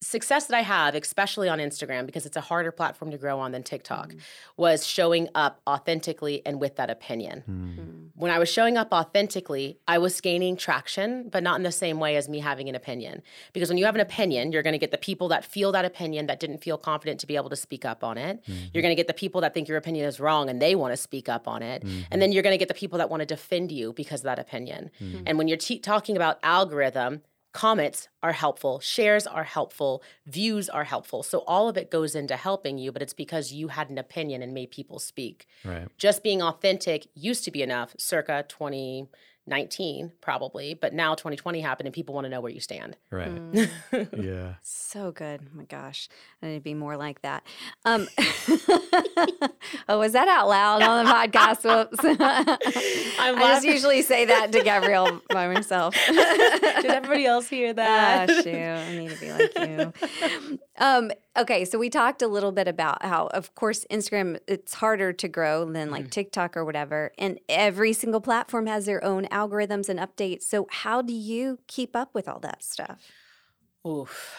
success 0.00 0.46
that 0.46 0.56
I 0.56 0.62
have, 0.62 0.94
especially 0.94 1.48
on 1.48 1.58
Instagram, 1.58 2.06
because 2.06 2.24
it's 2.24 2.36
a 2.36 2.40
harder 2.40 2.70
platform 2.70 3.10
to 3.10 3.18
grow 3.18 3.40
on 3.40 3.52
than 3.52 3.62
TikTok, 3.62 4.10
mm. 4.10 4.20
was 4.56 4.86
showing 4.86 5.28
up 5.34 5.60
authentically 5.66 6.42
and 6.46 6.60
with 6.60 6.76
that 6.76 6.90
opinion. 6.90 7.42
Mm. 7.48 7.78
mm. 7.78 8.08
When 8.14 8.32
I 8.32 8.38
was 8.40 8.48
showing 8.48 8.76
up 8.76 8.92
authentically, 8.92 9.78
I 9.86 9.98
was 9.98 10.20
gaining 10.20 10.56
traction, 10.56 11.28
but 11.28 11.42
not 11.44 11.56
in 11.56 11.62
the 11.62 11.70
same 11.70 12.00
way 12.00 12.16
as 12.16 12.28
me 12.28 12.40
having 12.40 12.68
an 12.68 12.74
opinion. 12.74 13.22
Because 13.52 13.68
when 13.68 13.78
you 13.78 13.84
have 13.84 13.94
an 13.94 14.00
opinion, 14.00 14.50
you're 14.50 14.64
going 14.64 14.72
to 14.72 14.78
get 14.78 14.90
the 14.90 14.98
people 14.98 15.28
that 15.28 15.44
feel 15.44 15.70
that 15.70 15.84
opinion 15.84 16.26
that 16.26 16.40
didn't 16.40 16.58
feel 16.58 16.76
confident 16.78 17.20
to 17.20 17.28
be 17.28 17.36
able 17.36 17.50
to 17.50 17.56
speak 17.56 17.84
up 17.84 18.02
on 18.02 18.18
it. 18.18 18.42
Mm-hmm. 18.42 18.64
You're 18.72 18.82
going 18.82 18.90
to 18.90 18.96
get 18.96 19.06
the 19.06 19.14
people 19.14 19.40
that 19.42 19.54
think 19.54 19.68
your 19.68 19.76
opinion 19.76 20.06
is 20.06 20.18
wrong 20.18 20.50
and 20.50 20.60
they 20.60 20.74
want 20.74 20.92
to 20.92 20.96
speak 20.96 21.28
up 21.28 21.46
on 21.46 21.62
it. 21.62 21.84
Mm-hmm. 21.84 22.00
And 22.10 22.20
then 22.20 22.32
you're 22.32 22.42
going 22.42 22.54
to 22.54 22.58
get 22.58 22.66
the 22.66 22.74
people 22.74 22.98
that 22.98 23.08
want 23.08 23.20
to 23.20 23.26
defend 23.26 23.70
you 23.70 23.92
because 23.92 24.20
of 24.20 24.24
that 24.24 24.40
opinion. 24.40 24.90
Mm-hmm. 25.00 25.22
And 25.26 25.38
when 25.38 25.46
you're 25.46 25.56
te- 25.56 25.78
talking 25.78 26.16
about 26.16 26.40
algorithm, 26.42 27.22
comments 27.52 28.08
are 28.22 28.32
helpful, 28.32 28.80
shares 28.80 29.26
are 29.26 29.44
helpful, 29.44 30.02
views 30.26 30.68
are 30.68 30.84
helpful. 30.84 31.22
So 31.22 31.40
all 31.46 31.68
of 31.68 31.76
it 31.76 31.90
goes 31.90 32.14
into 32.14 32.36
helping 32.36 32.78
you, 32.78 32.92
but 32.92 33.02
it's 33.02 33.14
because 33.14 33.52
you 33.52 33.68
had 33.68 33.90
an 33.90 33.98
opinion 33.98 34.42
and 34.42 34.52
made 34.54 34.70
people 34.70 34.98
speak. 34.98 35.46
Right. 35.64 35.88
Just 35.96 36.22
being 36.22 36.42
authentic 36.42 37.08
used 37.14 37.44
to 37.44 37.50
be 37.50 37.62
enough, 37.62 37.94
circa 37.98 38.44
2019, 38.48 40.12
probably, 40.20 40.74
but 40.74 40.92
now 40.92 41.14
2020 41.14 41.60
happened 41.60 41.86
and 41.86 41.94
people 41.94 42.14
want 42.14 42.26
to 42.26 42.28
know 42.28 42.40
where 42.40 42.52
you 42.52 42.60
stand. 42.60 42.96
Right. 43.10 43.28
Mm. 43.30 43.70
Yeah. 44.22 44.54
So 44.62 45.10
good. 45.10 45.40
Oh 45.42 45.56
my 45.56 45.64
gosh. 45.64 46.08
I 46.42 46.46
need 46.48 46.54
to 46.56 46.60
be 46.60 46.74
more 46.74 46.96
like 46.96 47.22
that. 47.22 47.44
Um, 47.84 48.08
oh, 49.88 49.98
was 49.98 50.12
that 50.12 50.28
out 50.28 50.48
loud 50.48 50.82
on 50.82 51.04
the 51.04 51.10
podcast? 51.10 51.64
Whoops. 51.64 51.98
I 53.18 53.34
just 53.38 53.66
usually 53.66 54.02
say 54.02 54.24
that 54.26 54.52
to 54.52 54.62
Gabrielle 54.62 55.20
by 55.30 55.48
myself. 55.52 55.94
Did 56.08 56.86
everybody 56.86 57.26
else 57.26 57.48
hear 57.48 57.70
Ah, 57.78 58.26
that? 58.26 58.30
shoot. 58.44 58.54
I 58.54 58.96
need 58.96 59.10
to 59.10 59.20
be 59.20 59.32
like 59.32 59.58
you. 59.68 60.58
Um, 60.78 61.10
okay, 61.36 61.64
so 61.64 61.78
we 61.78 61.90
talked 61.90 62.22
a 62.22 62.28
little 62.28 62.52
bit 62.52 62.68
about 62.68 63.04
how, 63.04 63.26
of 63.28 63.54
course, 63.54 63.84
Instagram 63.90 64.38
it's 64.46 64.74
harder 64.74 65.12
to 65.12 65.28
grow 65.28 65.64
than 65.70 65.90
like 65.90 66.10
TikTok 66.10 66.56
or 66.56 66.64
whatever, 66.64 67.12
and 67.18 67.38
every 67.48 67.92
single 67.92 68.20
platform 68.20 68.66
has 68.66 68.86
their 68.86 69.02
own 69.04 69.26
algorithms 69.26 69.88
and 69.88 69.98
updates. 69.98 70.42
So 70.44 70.66
how 70.70 71.02
do 71.02 71.12
you 71.12 71.58
keep 71.66 71.96
up 71.96 72.14
with 72.14 72.28
all 72.28 72.40
that 72.40 72.62
stuff? 72.62 73.00
Oof. 73.86 74.36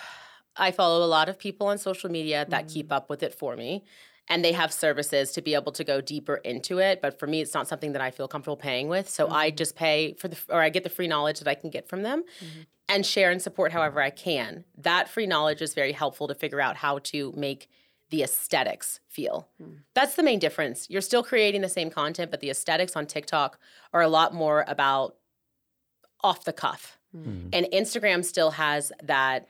I 0.55 0.71
follow 0.71 1.05
a 1.05 1.07
lot 1.07 1.29
of 1.29 1.39
people 1.39 1.67
on 1.67 1.77
social 1.77 2.09
media 2.11 2.45
that 2.49 2.65
Mm. 2.65 2.73
keep 2.73 2.91
up 2.91 3.09
with 3.09 3.23
it 3.23 3.33
for 3.33 3.55
me. 3.55 3.85
And 4.29 4.45
they 4.45 4.51
have 4.51 4.71
services 4.71 5.31
to 5.33 5.41
be 5.41 5.55
able 5.55 5.71
to 5.71 5.83
go 5.83 6.01
deeper 6.01 6.35
into 6.35 6.77
it. 6.77 7.01
But 7.01 7.17
for 7.17 7.25
me, 7.25 7.41
it's 7.41 7.53
not 7.53 7.67
something 7.67 7.93
that 7.93 8.01
I 8.01 8.11
feel 8.11 8.27
comfortable 8.27 8.57
paying 8.57 8.87
with. 8.87 9.09
So 9.09 9.27
I 9.29 9.49
mm-hmm. 9.49 9.57
just 9.57 9.75
pay 9.75 10.13
for 10.13 10.27
the, 10.27 10.37
or 10.49 10.61
I 10.61 10.69
get 10.69 10.83
the 10.83 10.89
free 10.89 11.07
knowledge 11.07 11.39
that 11.39 11.47
I 11.47 11.55
can 11.55 11.71
get 11.71 11.89
from 11.89 12.03
them 12.03 12.23
mm-hmm. 12.39 12.61
and 12.87 13.05
share 13.05 13.31
and 13.31 13.41
support 13.41 13.71
however 13.71 14.01
I 14.01 14.11
can. 14.11 14.65
That 14.77 15.09
free 15.09 15.25
knowledge 15.25 15.61
is 15.63 15.73
very 15.73 15.93
helpful 15.93 16.27
to 16.27 16.35
figure 16.35 16.61
out 16.61 16.77
how 16.77 16.99
to 16.99 17.33
make 17.35 17.69
the 18.09 18.23
aesthetics 18.23 18.99
feel. 19.07 19.47
Hmm. 19.61 19.77
That's 19.93 20.15
the 20.15 20.23
main 20.23 20.39
difference. 20.39 20.89
You're 20.89 21.01
still 21.01 21.23
creating 21.23 21.61
the 21.61 21.69
same 21.69 21.89
content, 21.89 22.31
but 22.31 22.39
the 22.39 22.49
aesthetics 22.49 22.95
on 22.95 23.05
TikTok 23.05 23.59
are 23.93 24.01
a 24.01 24.07
lot 24.07 24.33
more 24.33 24.65
about 24.67 25.15
off 26.21 26.43
the 26.43 26.53
cuff. 26.53 26.97
Hmm. 27.11 27.23
Hmm. 27.23 27.47
And 27.53 27.67
Instagram 27.71 28.25
still 28.25 28.51
has 28.51 28.91
that 29.03 29.47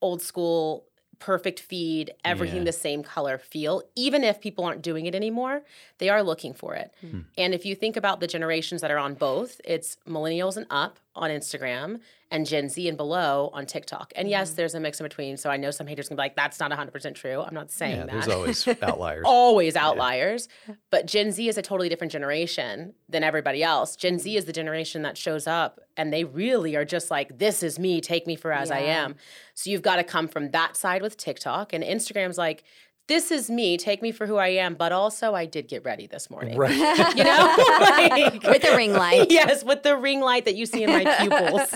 old 0.00 0.22
school 0.22 0.86
perfect 1.20 1.60
feed, 1.60 2.12
everything 2.24 2.58
Yeah. 2.58 2.64
the 2.64 2.72
same 2.72 3.02
color 3.04 3.38
feel. 3.38 3.82
Even 3.94 4.24
if 4.24 4.40
people 4.40 4.64
aren't 4.64 4.82
doing 4.82 5.06
it 5.06 5.14
anymore, 5.14 5.62
they 5.98 6.08
are 6.08 6.22
looking 6.22 6.52
for 6.54 6.74
it. 6.74 6.92
Hmm. 7.00 7.20
And 7.38 7.54
if 7.54 7.64
you 7.64 7.76
think 7.76 7.96
about 7.96 8.18
the 8.20 8.26
generations 8.26 8.80
that 8.80 8.90
are 8.90 8.98
on 8.98 9.14
both, 9.14 9.60
it's 9.64 9.96
millennials 10.08 10.56
and 10.56 10.66
up 10.70 10.98
on 11.20 11.30
Instagram 11.30 12.00
and 12.32 12.46
Gen 12.46 12.68
Z 12.68 12.88
and 12.88 12.96
below 12.96 13.50
on 13.52 13.66
TikTok. 13.66 14.12
And 14.16 14.28
yes, 14.28 14.50
mm-hmm. 14.50 14.56
there's 14.56 14.74
a 14.74 14.80
mix 14.80 15.00
in 15.00 15.04
between. 15.04 15.36
So 15.36 15.50
I 15.50 15.56
know 15.56 15.70
some 15.70 15.86
haters 15.86 16.08
can 16.08 16.16
be 16.16 16.20
like, 16.22 16.34
that's 16.36 16.58
not 16.58 16.70
100% 16.70 17.14
true. 17.14 17.42
I'm 17.42 17.54
not 17.54 17.70
saying 17.70 17.96
Yeah. 17.96 18.06
that 18.06 18.12
There's 18.12 18.28
always 18.28 18.66
outliers. 18.82 19.24
always 19.26 19.76
outliers. 19.76 20.48
But 20.90 21.06
Gen 21.06 21.30
Z 21.32 21.46
is 21.48 21.58
a 21.58 21.62
totally 21.62 21.88
different 21.88 22.12
generation 22.12 22.94
than 23.08 23.22
everybody 23.22 23.62
else. 23.62 23.96
Gen 23.96 24.18
Z 24.18 24.34
is 24.36 24.44
the 24.46 24.52
generation 24.52 25.02
that 25.02 25.18
shows 25.18 25.46
up 25.46 25.80
and 25.96 26.12
they 26.12 26.24
really 26.24 26.74
are 26.76 26.84
just 26.84 27.10
like, 27.10 27.38
this 27.38 27.62
is 27.62 27.78
me, 27.78 28.00
take 28.00 28.26
me 28.26 28.36
for 28.36 28.52
as 28.52 28.70
I 28.70 28.78
am. 28.80 29.16
So 29.54 29.70
you've 29.70 29.82
got 29.82 29.96
to 29.96 30.04
come 30.04 30.26
from 30.28 30.52
that 30.52 30.76
side 30.76 31.02
with 31.02 31.16
TikTok. 31.16 31.72
And 31.72 31.84
Instagram's 31.84 32.38
like, 32.38 32.62
this 33.10 33.30
is 33.30 33.50
me, 33.50 33.76
take 33.76 34.00
me 34.00 34.12
for 34.12 34.26
who 34.26 34.36
I 34.36 34.48
am. 34.48 34.74
But 34.74 34.92
also, 34.92 35.34
I 35.34 35.44
did 35.44 35.68
get 35.68 35.84
ready 35.84 36.06
this 36.06 36.30
morning. 36.30 36.56
Right. 36.56 36.70
You 37.16 37.24
know? 37.24 37.56
Like- 37.80 38.42
With 38.44 38.62
the 38.62 38.74
ring 38.76 38.92
light. 38.94 39.26
yes, 39.30 39.62
with 39.64 39.82
the 39.82 39.96
ring 39.96 40.20
light 40.20 40.44
that 40.46 40.54
you 40.54 40.64
see 40.64 40.84
in 40.84 40.90
my 40.90 41.04
pupils. 41.18 41.70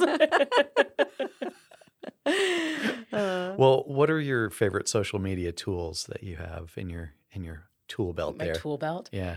Well, 3.12 3.84
what 3.86 4.10
are 4.10 4.20
your 4.20 4.50
favorite 4.50 4.88
social 4.88 5.18
media 5.18 5.52
tools 5.52 6.04
that 6.08 6.22
you 6.22 6.36
have 6.36 6.72
in 6.76 6.88
your 6.88 7.12
in 7.32 7.44
your 7.44 7.64
tool 7.88 8.12
belt 8.12 8.38
my 8.38 8.46
there? 8.46 8.54
tool 8.54 8.78
belt. 8.78 9.08
Yeah. 9.12 9.36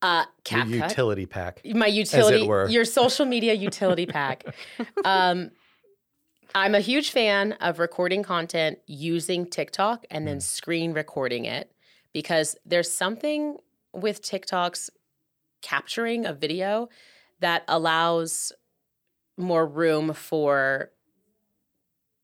Uh, 0.00 0.24
Your 0.50 0.64
utility 0.64 1.26
pack. 1.26 1.60
my 1.64 1.86
utility 1.88 2.46
were. 2.46 2.68
your 2.68 2.84
social 2.84 3.26
media 3.26 3.52
utility 3.54 4.06
pack 4.06 4.44
um 5.04 5.50
i'm 6.54 6.74
a 6.74 6.80
huge 6.80 7.10
fan 7.10 7.52
of 7.54 7.78
recording 7.78 8.22
content 8.22 8.78
using 8.86 9.46
tiktok 9.46 10.04
and 10.10 10.26
then 10.26 10.40
screen 10.40 10.92
recording 10.92 11.44
it 11.44 11.70
because 12.12 12.56
there's 12.64 12.90
something 12.90 13.56
with 13.92 14.22
tiktok's 14.22 14.90
capturing 15.62 16.24
a 16.24 16.32
video 16.32 16.88
that 17.40 17.64
allows 17.68 18.52
more 19.36 19.66
room 19.66 20.12
for 20.12 20.90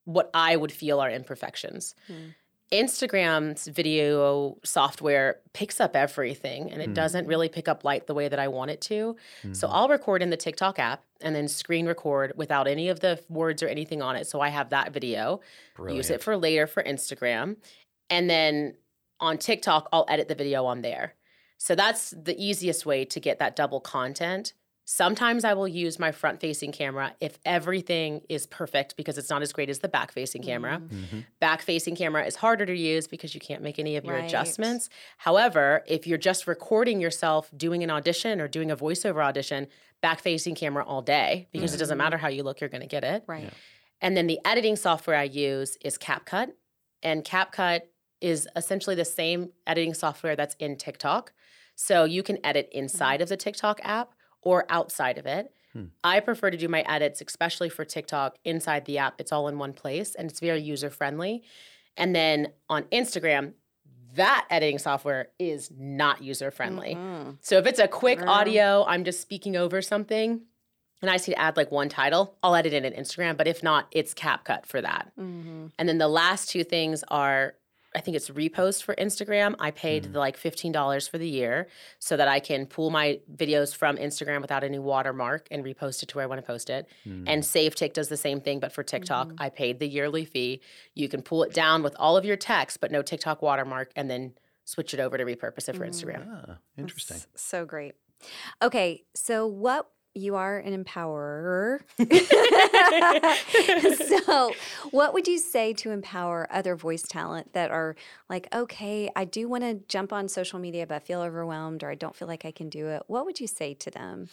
what 0.04 0.30
i 0.34 0.56
would 0.56 0.72
feel 0.72 1.00
are 1.00 1.10
imperfections 1.10 1.94
hmm. 2.06 2.28
Instagram's 2.74 3.68
video 3.68 4.58
software 4.64 5.40
picks 5.52 5.80
up 5.80 5.94
everything 5.94 6.70
and 6.72 6.82
it 6.82 6.88
hmm. 6.88 6.92
doesn't 6.92 7.26
really 7.26 7.48
pick 7.48 7.68
up 7.68 7.84
light 7.84 8.06
the 8.06 8.14
way 8.14 8.28
that 8.28 8.38
I 8.38 8.48
want 8.48 8.72
it 8.72 8.80
to. 8.82 9.16
So 9.52 9.66
mm-hmm. 9.66 9.76
I'll 9.76 9.88
record 9.88 10.22
in 10.22 10.30
the 10.30 10.36
TikTok 10.36 10.78
app 10.78 11.04
and 11.20 11.36
then 11.36 11.46
screen 11.46 11.86
record 11.86 12.32
without 12.36 12.66
any 12.66 12.88
of 12.88 13.00
the 13.00 13.20
words 13.28 13.62
or 13.62 13.68
anything 13.68 14.02
on 14.02 14.16
it. 14.16 14.26
So 14.26 14.40
I 14.40 14.48
have 14.48 14.70
that 14.70 14.92
video, 14.92 15.40
use 15.88 16.10
it 16.10 16.22
for 16.22 16.36
later 16.36 16.66
for 16.66 16.82
Instagram. 16.82 17.56
And 18.10 18.28
then 18.28 18.74
on 19.20 19.38
TikTok, 19.38 19.88
I'll 19.92 20.06
edit 20.08 20.28
the 20.28 20.34
video 20.34 20.64
on 20.66 20.82
there. 20.82 21.14
So 21.58 21.74
that's 21.74 22.10
the 22.10 22.36
easiest 22.44 22.84
way 22.84 23.04
to 23.06 23.20
get 23.20 23.38
that 23.38 23.56
double 23.56 23.80
content. 23.80 24.52
Sometimes 24.86 25.44
I 25.44 25.54
will 25.54 25.66
use 25.66 25.98
my 25.98 26.12
front 26.12 26.40
facing 26.40 26.70
camera 26.70 27.14
if 27.18 27.38
everything 27.46 28.20
is 28.28 28.46
perfect 28.46 28.96
because 28.96 29.16
it's 29.16 29.30
not 29.30 29.40
as 29.40 29.50
great 29.52 29.70
as 29.70 29.78
the 29.78 29.88
back 29.88 30.12
facing 30.12 30.42
camera. 30.42 30.78
Mm-hmm. 30.78 30.96
mm-hmm. 30.96 31.20
Back 31.40 31.62
facing 31.62 31.96
camera 31.96 32.24
is 32.26 32.36
harder 32.36 32.66
to 32.66 32.76
use 32.76 33.06
because 33.06 33.34
you 33.34 33.40
can't 33.40 33.62
make 33.62 33.78
any 33.78 33.96
of 33.96 34.04
your 34.04 34.16
Right. 34.16 34.24
adjustments. 34.24 34.90
However, 35.16 35.82
if 35.86 36.06
you're 36.06 36.18
just 36.18 36.46
recording 36.46 37.00
yourself 37.00 37.50
doing 37.56 37.82
an 37.82 37.90
audition 37.90 38.40
or 38.40 38.48
doing 38.48 38.70
a 38.70 38.76
voiceover 38.76 39.24
audition, 39.24 39.68
back 40.02 40.20
facing 40.20 40.54
camera 40.54 40.84
all 40.84 41.00
day 41.00 41.48
because 41.50 41.72
it 41.72 41.78
doesn't 41.78 41.94
mm-hmm. 41.94 42.04
matter 42.04 42.18
how 42.18 42.28
you 42.28 42.42
look, 42.42 42.60
you're 42.60 42.68
going 42.68 42.82
to 42.82 42.86
get 42.86 43.04
it. 43.04 43.24
Right. 43.26 43.50
And 44.02 44.14
then 44.14 44.26
the 44.26 44.38
editing 44.44 44.76
software 44.76 45.16
I 45.16 45.24
use 45.24 45.78
is 45.82 45.96
CapCut. 45.96 46.52
And 47.02 47.24
CapCut 47.24 47.82
is 48.20 48.46
essentially 48.54 48.96
the 48.96 49.04
same 49.06 49.50
editing 49.66 49.94
software 49.94 50.36
that's 50.36 50.56
in 50.56 50.76
TikTok. 50.76 51.32
So 51.74 52.04
you 52.04 52.22
can 52.22 52.38
edit 52.44 52.68
mm-hmm. 52.68 52.80
inside 52.80 53.22
of 53.22 53.30
the 53.30 53.36
TikTok 53.38 53.80
app 53.82 54.14
or 54.44 54.66
outside 54.68 55.18
of 55.18 55.26
it. 55.26 55.52
I 56.04 56.20
prefer 56.20 56.52
to 56.52 56.56
do 56.56 56.68
my 56.68 56.82
edits, 56.82 57.20
especially 57.20 57.68
for 57.68 57.84
TikTok, 57.84 58.36
inside 58.44 58.84
the 58.84 58.98
app. 58.98 59.20
It's 59.20 59.32
all 59.32 59.48
in 59.48 59.58
one 59.58 59.72
place 59.72 60.14
and 60.14 60.30
it's 60.30 60.38
very 60.38 60.60
user 60.60 60.88
friendly. 60.88 61.42
And 61.96 62.14
then 62.14 62.52
on 62.68 62.84
Instagram, 62.84 63.54
that 64.14 64.46
editing 64.50 64.78
software 64.78 65.30
is 65.40 65.72
not 65.76 66.22
user 66.22 66.52
friendly. 66.52 66.96
So 67.40 67.58
if 67.58 67.66
it's 67.66 67.80
a 67.80 67.88
quick 67.88 68.22
audio, 68.24 68.84
I'm 68.86 69.02
just 69.02 69.20
speaking 69.20 69.56
over 69.56 69.82
something 69.82 70.42
and 71.02 71.10
I 71.10 71.14
just 71.14 71.26
need 71.26 71.34
to 71.34 71.40
add 71.40 71.56
like 71.56 71.72
one 71.72 71.88
title, 71.88 72.36
I'll 72.42 72.54
edit 72.54 72.72
it 72.72 72.84
in 72.84 72.92
Instagram. 72.92 73.36
But 73.36 73.48
if 73.48 73.62
not, 73.62 73.88
it's 73.90 74.14
CapCut 74.14 74.66
for 74.66 74.80
that. 74.80 75.10
Mm-hmm. 75.18 75.66
And 75.76 75.88
then 75.88 75.98
the 75.98 76.08
last 76.08 76.50
two 76.50 76.62
things 76.62 77.02
are 77.08 77.54
I 77.94 78.00
think 78.00 78.16
it's 78.16 78.30
repost 78.30 78.82
for 78.82 78.94
Instagram. 78.96 79.54
I 79.58 79.70
paid 79.70 80.12
the, 80.12 80.18
like 80.18 80.38
$15 80.38 81.08
for 81.08 81.18
the 81.18 81.28
year 81.28 81.68
so 81.98 82.16
that 82.16 82.26
I 82.26 82.40
can 82.40 82.66
pull 82.66 82.90
my 82.90 83.20
videos 83.34 83.74
from 83.74 83.96
Instagram 83.96 84.40
without 84.40 84.64
any 84.64 84.78
watermark 84.78 85.46
and 85.50 85.64
repost 85.64 86.02
it 86.02 86.08
to 86.10 86.16
where 86.16 86.24
I 86.24 86.26
want 86.26 86.40
to 86.40 86.46
post 86.46 86.70
it. 86.70 86.88
Mm. 87.06 87.24
And 87.26 87.42
SaveTick 87.42 87.92
does 87.92 88.08
the 88.08 88.16
same 88.16 88.40
thing, 88.40 88.58
but 88.58 88.72
for 88.72 88.82
TikTok, 88.82 89.28
mm-hmm. 89.28 89.42
I 89.42 89.48
paid 89.48 89.78
the 89.78 89.86
yearly 89.86 90.24
fee. 90.24 90.60
You 90.94 91.08
can 91.08 91.22
pull 91.22 91.44
it 91.44 91.54
down 91.54 91.82
with 91.82 91.94
all 91.98 92.16
of 92.16 92.24
your 92.24 92.36
text, 92.36 92.80
but 92.80 92.90
no 92.90 93.02
TikTok 93.02 93.42
watermark, 93.42 93.92
and 93.94 94.10
then 94.10 94.34
switch 94.64 94.94
it 94.94 95.00
over 95.00 95.16
to 95.16 95.24
repurpose 95.24 95.68
it 95.68 95.76
for 95.76 95.84
mm. 95.84 95.90
Instagram. 95.90 96.26
Ah, 96.48 96.58
interesting. 96.76 97.18
S- 97.18 97.26
So 97.36 97.64
great. 97.64 97.94
Okay, 98.62 99.04
so 99.14 99.46
what 99.46 99.90
you 100.14 100.36
are 100.36 100.58
an 100.58 100.84
empowerer. 100.84 101.80
so, 104.24 104.52
what 104.90 105.12
would 105.12 105.26
you 105.26 105.38
say 105.38 105.72
to 105.74 105.90
empower 105.90 106.46
other 106.50 106.76
voice 106.76 107.02
talent 107.02 107.52
that 107.52 107.70
are 107.70 107.96
like, 108.28 108.48
okay, 108.54 109.10
I 109.16 109.24
do 109.24 109.48
want 109.48 109.64
to 109.64 109.74
jump 109.88 110.12
on 110.12 110.28
social 110.28 110.58
media, 110.58 110.86
but 110.86 110.94
I 110.94 110.98
feel 111.00 111.20
overwhelmed 111.20 111.82
or 111.82 111.90
I 111.90 111.94
don't 111.94 112.14
feel 112.14 112.28
like 112.28 112.44
I 112.44 112.52
can 112.52 112.68
do 112.68 112.88
it? 112.88 113.02
What 113.06 113.26
would 113.26 113.40
you 113.40 113.46
say 113.46 113.74
to 113.74 113.90
them? 113.90 114.28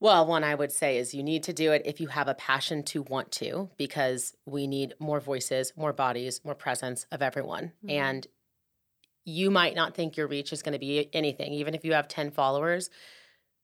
Well, 0.00 0.26
one 0.26 0.44
I 0.44 0.54
would 0.54 0.70
say 0.70 0.98
is 0.98 1.12
you 1.12 1.24
need 1.24 1.42
to 1.44 1.52
do 1.52 1.72
it 1.72 1.82
if 1.84 2.00
you 2.00 2.06
have 2.08 2.28
a 2.28 2.34
passion 2.34 2.84
to 2.84 3.02
want 3.02 3.32
to, 3.32 3.68
because 3.76 4.34
we 4.46 4.68
need 4.68 4.94
more 5.00 5.18
voices, 5.18 5.72
more 5.76 5.92
bodies, 5.92 6.40
more 6.44 6.54
presence 6.54 7.04
of 7.10 7.20
everyone. 7.20 7.72
Mm-hmm. 7.84 7.90
And 7.90 8.26
you 9.24 9.50
might 9.50 9.74
not 9.74 9.94
think 9.94 10.16
your 10.16 10.28
reach 10.28 10.52
is 10.52 10.62
going 10.62 10.72
to 10.72 10.78
be 10.78 11.10
anything, 11.12 11.52
even 11.52 11.74
if 11.74 11.84
you 11.84 11.94
have 11.94 12.06
10 12.06 12.30
followers, 12.30 12.90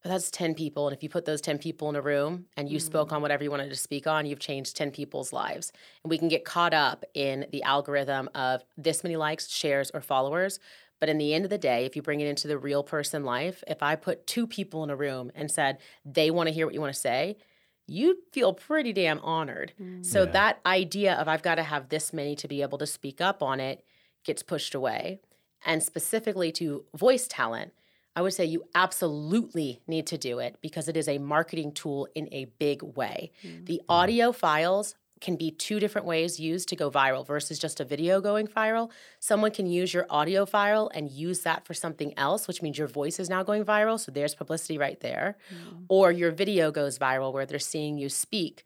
but 0.05 0.11
that's 0.11 0.31
10 0.31 0.55
people. 0.55 0.87
And 0.87 0.95
if 0.95 1.03
you 1.03 1.09
put 1.09 1.25
those 1.25 1.41
10 1.41 1.57
people 1.57 1.89
in 1.89 1.97
a 1.97 2.03
room 2.03 2.45
and 2.59 2.69
you 2.69 2.79
spoke 2.79 3.09
mm. 3.09 3.15
on 3.15 3.23
whatever 3.23 3.43
you 3.43 3.51
wanted 3.51 3.71
to 3.71 3.77
speak 3.77 4.07
on, 4.07 4.27
you've 4.27 4.39
changed 4.39 4.77
10 4.77 4.91
people's 4.91 5.33
lives. 5.33 5.73
And 6.03 6.11
we 6.11 6.19
can 6.19 6.29
get 6.29 6.45
caught 6.45 6.75
up 6.75 7.07
in 7.15 7.47
the 7.51 7.63
algorithm 7.63 8.29
of 8.35 8.63
this 8.77 9.03
many 9.03 9.17
likes, 9.17 9.49
shares, 9.49 9.91
or 9.95 10.03
followers. 10.03 10.61
But 11.01 11.09
in 11.09 11.17
the 11.17 11.33
end 11.33 11.45
of 11.45 11.51
the 11.51 11.57
day, 11.57 11.87
if 11.87 11.97
you 11.97 12.03
bring 12.03 12.21
it 12.21 12.29
into 12.29 12.47
the 12.47 12.59
real 12.59 12.83
person 12.83 13.25
life, 13.25 13.65
if 13.67 13.83
I 13.83 13.97
put 13.97 14.27
two 14.27 14.47
people 14.47 14.85
in 14.85 14.91
a 14.91 14.97
room 14.97 15.33
and 15.35 15.51
said 15.51 15.79
they 16.05 16.31
want 16.31 16.49
to 16.49 16.53
hear 16.53 16.67
what 16.67 16.75
you 16.75 16.83
want 16.83 16.93
to 16.93 17.01
say, 17.01 17.39
you 17.87 18.19
feel 18.31 18.53
pretty 18.53 18.93
damn 18.93 19.21
honored. 19.21 19.73
Mm. 19.81 20.05
So 20.05 20.25
Yeah. 20.25 20.33
that 20.33 20.61
idea 20.67 21.15
of 21.15 21.29
I've 21.29 21.43
got 21.43 21.55
to 21.55 21.63
have 21.63 21.89
this 21.89 22.13
many 22.13 22.37
to 22.37 22.47
be 22.47 22.61
able 22.61 22.77
to 22.77 22.87
speak 22.87 23.23
up 23.23 23.43
on 23.43 23.59
it 23.59 23.83
gets 24.23 24.43
pushed 24.43 24.75
away. 24.75 25.21
And 25.65 25.83
specifically 25.83 26.53
to 26.53 26.85
voice 26.95 27.27
talent, 27.27 27.73
I 28.17 28.23
would 28.23 28.35
say 28.35 28.45
you 28.45 28.65
absolutely 28.75 29.81
need 29.87 30.07
to 30.09 30.19
do 30.19 30.39
it 30.39 30.57
because 30.61 30.89
it 30.89 30.97
is 30.97 31.09
a 31.09 31.19
marketing 31.19 31.73
tool 31.73 32.09
in 32.15 32.29
a 32.33 32.47
big 32.59 32.83
way. 32.83 33.33
Mm. 33.45 33.67
The 33.67 33.83
audio 33.89 34.31
files 34.33 34.95
can 35.21 35.37
be 35.37 35.51
two 35.51 35.81
different 35.81 36.07
ways 36.07 36.39
used 36.39 36.69
to 36.69 36.77
go 36.77 36.91
viral 36.91 37.27
versus 37.27 37.59
just 37.59 37.81
a 37.81 37.85
video 37.85 38.21
going 38.21 38.47
viral. 38.47 38.91
Someone 39.21 39.51
can 39.51 39.67
use 39.67 39.95
your 39.95 40.07
audio 40.11 40.45
file 40.45 40.91
and 40.95 41.11
use 41.11 41.41
that 41.41 41.67
for 41.67 41.73
something 41.73 42.17
else, 42.19 42.47
which 42.47 42.61
means 42.61 42.77
your 42.77 42.89
voice 42.89 43.19
is 43.19 43.31
now 43.31 43.43
going 43.43 43.65
viral. 43.65 43.99
So 43.99 44.13
there's 44.13 44.35
publicity 44.35 44.77
right 44.77 45.01
there. 45.01 45.37
Mm. 45.51 45.85
Or 45.89 46.13
your 46.13 46.31
video 46.31 46.71
goes 46.71 46.99
viral 46.99 47.33
where 47.33 47.47
they're 47.47 47.59
seeing 47.59 47.97
you 47.97 48.09
speak. 48.09 48.65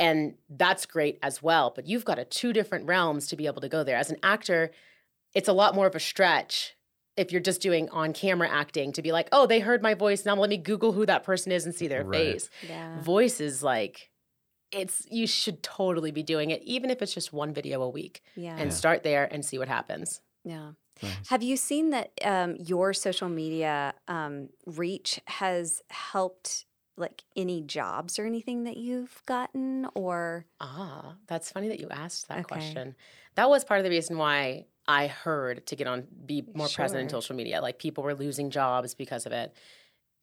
And 0.00 0.34
that's 0.50 0.84
great 0.84 1.18
as 1.22 1.42
well. 1.42 1.72
But 1.74 1.86
you've 1.86 2.04
got 2.04 2.18
a 2.18 2.24
two 2.24 2.52
different 2.52 2.86
realms 2.86 3.28
to 3.28 3.36
be 3.36 3.46
able 3.46 3.60
to 3.60 3.68
go 3.68 3.84
there. 3.84 3.96
As 3.96 4.10
an 4.10 4.18
actor, 4.22 4.72
it's 5.32 5.48
a 5.48 5.52
lot 5.52 5.74
more 5.74 5.86
of 5.86 5.94
a 5.94 6.00
stretch 6.00 6.74
if 7.16 7.30
you're 7.32 7.40
just 7.40 7.60
doing 7.60 7.88
on 7.90 8.12
camera 8.12 8.48
acting 8.50 8.92
to 8.92 9.02
be 9.02 9.12
like, 9.12 9.28
oh, 9.32 9.46
they 9.46 9.60
heard 9.60 9.82
my 9.82 9.94
voice. 9.94 10.24
Now 10.24 10.34
let 10.34 10.50
me 10.50 10.56
Google 10.56 10.92
who 10.92 11.06
that 11.06 11.22
person 11.24 11.52
is 11.52 11.64
and 11.64 11.74
see 11.74 11.86
their 11.88 12.04
Right. 12.04 12.32
face. 12.32 12.50
Yeah. 12.68 13.00
Voice 13.00 13.40
is 13.40 13.62
like, 13.62 14.10
it's 14.72 15.06
you 15.10 15.26
should 15.26 15.62
totally 15.62 16.10
be 16.10 16.22
doing 16.24 16.50
it, 16.50 16.62
even 16.64 16.90
if 16.90 17.00
it's 17.02 17.14
just 17.14 17.32
one 17.32 17.54
video 17.54 17.82
a 17.82 17.88
week, 17.88 18.22
Yeah. 18.34 18.56
and 18.58 18.72
start 18.72 19.02
there 19.04 19.28
and 19.32 19.44
see 19.44 19.58
what 19.58 19.68
happens. 19.68 20.20
Yeah. 20.44 20.72
Nice. 21.02 21.28
Have 21.28 21.42
you 21.42 21.56
seen 21.56 21.90
that 21.90 22.12
um, 22.22 22.56
your 22.56 22.92
social 22.92 23.28
media 23.28 23.94
um, 24.08 24.48
reach 24.66 25.20
has 25.26 25.82
helped 25.90 26.66
like 26.96 27.24
any 27.36 27.60
jobs 27.62 28.18
or 28.18 28.24
anything 28.26 28.64
that 28.64 28.76
you've 28.76 29.22
gotten 29.26 29.86
or 29.94 30.46
Ah, 30.60 31.16
that's 31.26 31.50
funny 31.50 31.68
that 31.68 31.80
you 31.80 31.88
asked 31.90 32.28
that 32.28 32.38
Okay. 32.38 32.44
question. 32.44 32.94
That 33.34 33.48
was 33.48 33.64
part 33.64 33.80
of 33.80 33.84
the 33.84 33.90
reason 33.90 34.16
why 34.18 34.66
I 34.86 35.06
heard 35.06 35.66
to 35.66 35.76
get 35.76 35.86
on, 35.86 36.06
be 36.26 36.44
more 36.54 36.68
present 36.68 37.02
in 37.02 37.08
social 37.08 37.34
media. 37.34 37.60
Like 37.60 37.78
people 37.78 38.04
were 38.04 38.14
losing 38.14 38.50
jobs 38.50 38.94
because 38.94 39.26
of 39.26 39.32
it. 39.32 39.54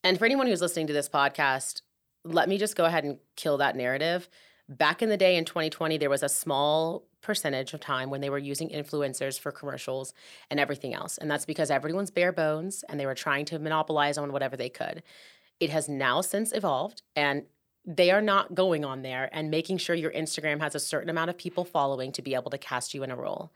And 0.04 0.18
for 0.18 0.26
anyone 0.26 0.48
who's 0.48 0.62
listening 0.62 0.88
to 0.88 0.94
this 0.94 1.10
podcast, 1.10 1.82
let 2.24 2.48
me 2.48 2.58
just 2.58 2.76
go 2.76 2.86
ahead 2.86 3.04
and 3.04 3.18
kill 3.36 3.58
that 3.58 3.76
narrative. 3.76 4.30
Back 4.70 5.02
in 5.02 5.10
the 5.10 5.18
day 5.18 5.36
in 5.36 5.46
2020, 5.46 5.98
there 5.98 6.10
was 6.10 6.24
a 6.24 6.30
small 6.30 7.08
percentage 7.22 7.74
of 7.74 7.80
time 7.82 8.10
when 8.10 8.22
they 8.22 8.30
were 8.30 8.38
using 8.38 8.70
influencers 8.70 9.40
for 9.40 9.52
commercials 9.52 10.14
and 10.50 10.60
everything 10.60 10.94
else. 10.94 11.18
And 11.18 11.30
that's 11.30 11.46
because 11.46 11.70
everyone's 11.70 12.10
bare 12.12 12.32
bones 12.32 12.84
and 12.90 13.00
they 13.00 13.06
were 13.06 13.14
trying 13.16 13.46
to 13.46 13.60
monopolize 13.60 14.18
on 14.18 14.32
whatever 14.32 14.56
they 14.58 14.70
could. 14.70 15.04
It 15.62 15.70
has 15.70 15.88
now 15.88 16.20
since 16.20 16.52
evolved 16.52 17.04
and 17.16 17.44
they 17.86 18.12
are 18.12 18.22
not 18.22 18.54
going 18.54 18.84
on 18.84 19.02
there 19.02 19.30
and 19.32 19.50
making 19.50 19.78
sure 19.78 19.96
your 19.96 20.12
Instagram 20.12 20.60
has 20.60 20.76
a 20.76 20.80
certain 20.80 21.10
amount 21.10 21.30
of 21.30 21.38
people 21.38 21.64
following 21.64 22.12
to 22.12 22.22
be 22.22 22.36
able 22.36 22.52
to 22.52 22.58
cast 22.58 22.94
you 22.94 23.04
in 23.04 23.10
a 23.10 23.16
role. 23.16 23.52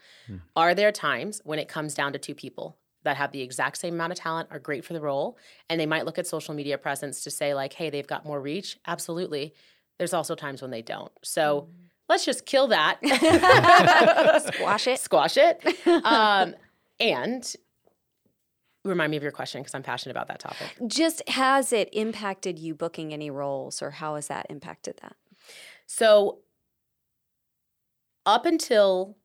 Are 0.56 0.74
there 0.74 0.92
times 0.92 1.42
when 1.44 1.60
it 1.60 1.68
comes 1.68 1.94
down 1.94 2.14
to 2.14 2.20
two 2.20 2.34
people 2.34 2.78
that 3.04 3.18
have 3.18 3.32
the 3.32 3.42
exact 3.42 3.78
same 3.78 3.94
amount 3.94 4.12
of 4.12 4.18
talent, 4.18 4.50
are 4.52 4.60
great 4.60 4.84
for 4.84 4.94
the 4.94 5.00
role, 5.00 5.38
and 5.70 5.80
they 5.80 5.86
might 5.86 6.06
look 6.06 6.18
at 6.18 6.28
social 6.28 6.56
media 6.56 6.78
presence 6.78 7.24
to 7.24 7.30
say, 7.32 7.54
like, 7.54 7.74
hey, 7.74 7.90
they've 7.90 8.08
got 8.08 8.26
more 8.26 8.42
reach? 8.42 8.80
Absolutely. 8.88 9.54
There's 10.00 10.14
also 10.14 10.36
times 10.36 10.62
when 10.62 10.72
they 10.72 10.82
don't. 10.82 11.12
So 11.24 11.70
let's 12.10 12.26
just 12.26 12.46
kill 12.46 12.68
that. 12.68 12.98
squash 14.56 14.88
it? 14.88 15.00
Squash 15.00 15.38
it. 15.38 15.64
Um, 15.88 16.56
and 17.00 17.56
remind 18.86 19.12
me 19.12 19.18
of 19.18 19.24
your 19.24 19.32
question 19.32 19.62
because 19.62 19.76
I'm 19.76 19.84
passionate 19.84 20.12
about 20.12 20.28
that 20.28 20.40
topic. 20.40 20.78
Just 20.88 21.28
has 21.30 21.74
it 21.74 21.90
impacted 21.92 22.60
you 22.60 22.74
booking 22.74 23.14
any 23.14 23.30
roles 23.30 23.82
or 23.82 23.92
how 23.92 24.16
has 24.16 24.28
that 24.28 24.46
impacted 24.50 24.98
that? 25.02 25.16
So, 25.88 26.40
up 28.26 28.46
until 28.46 29.18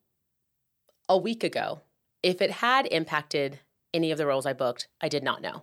a 1.09 1.16
week 1.16 1.44
ago, 1.44 1.81
if 2.23 2.42
it 2.42 2.51
had 2.51 2.87
impacted 2.87 3.61
any 3.94 4.11
of 4.11 4.18
the 4.18 4.27
roles 4.27 4.46
I 4.46 4.53
booked, 4.53 4.88
I 5.01 5.09
did 5.09 5.23
not 5.23 5.40
know. 5.40 5.62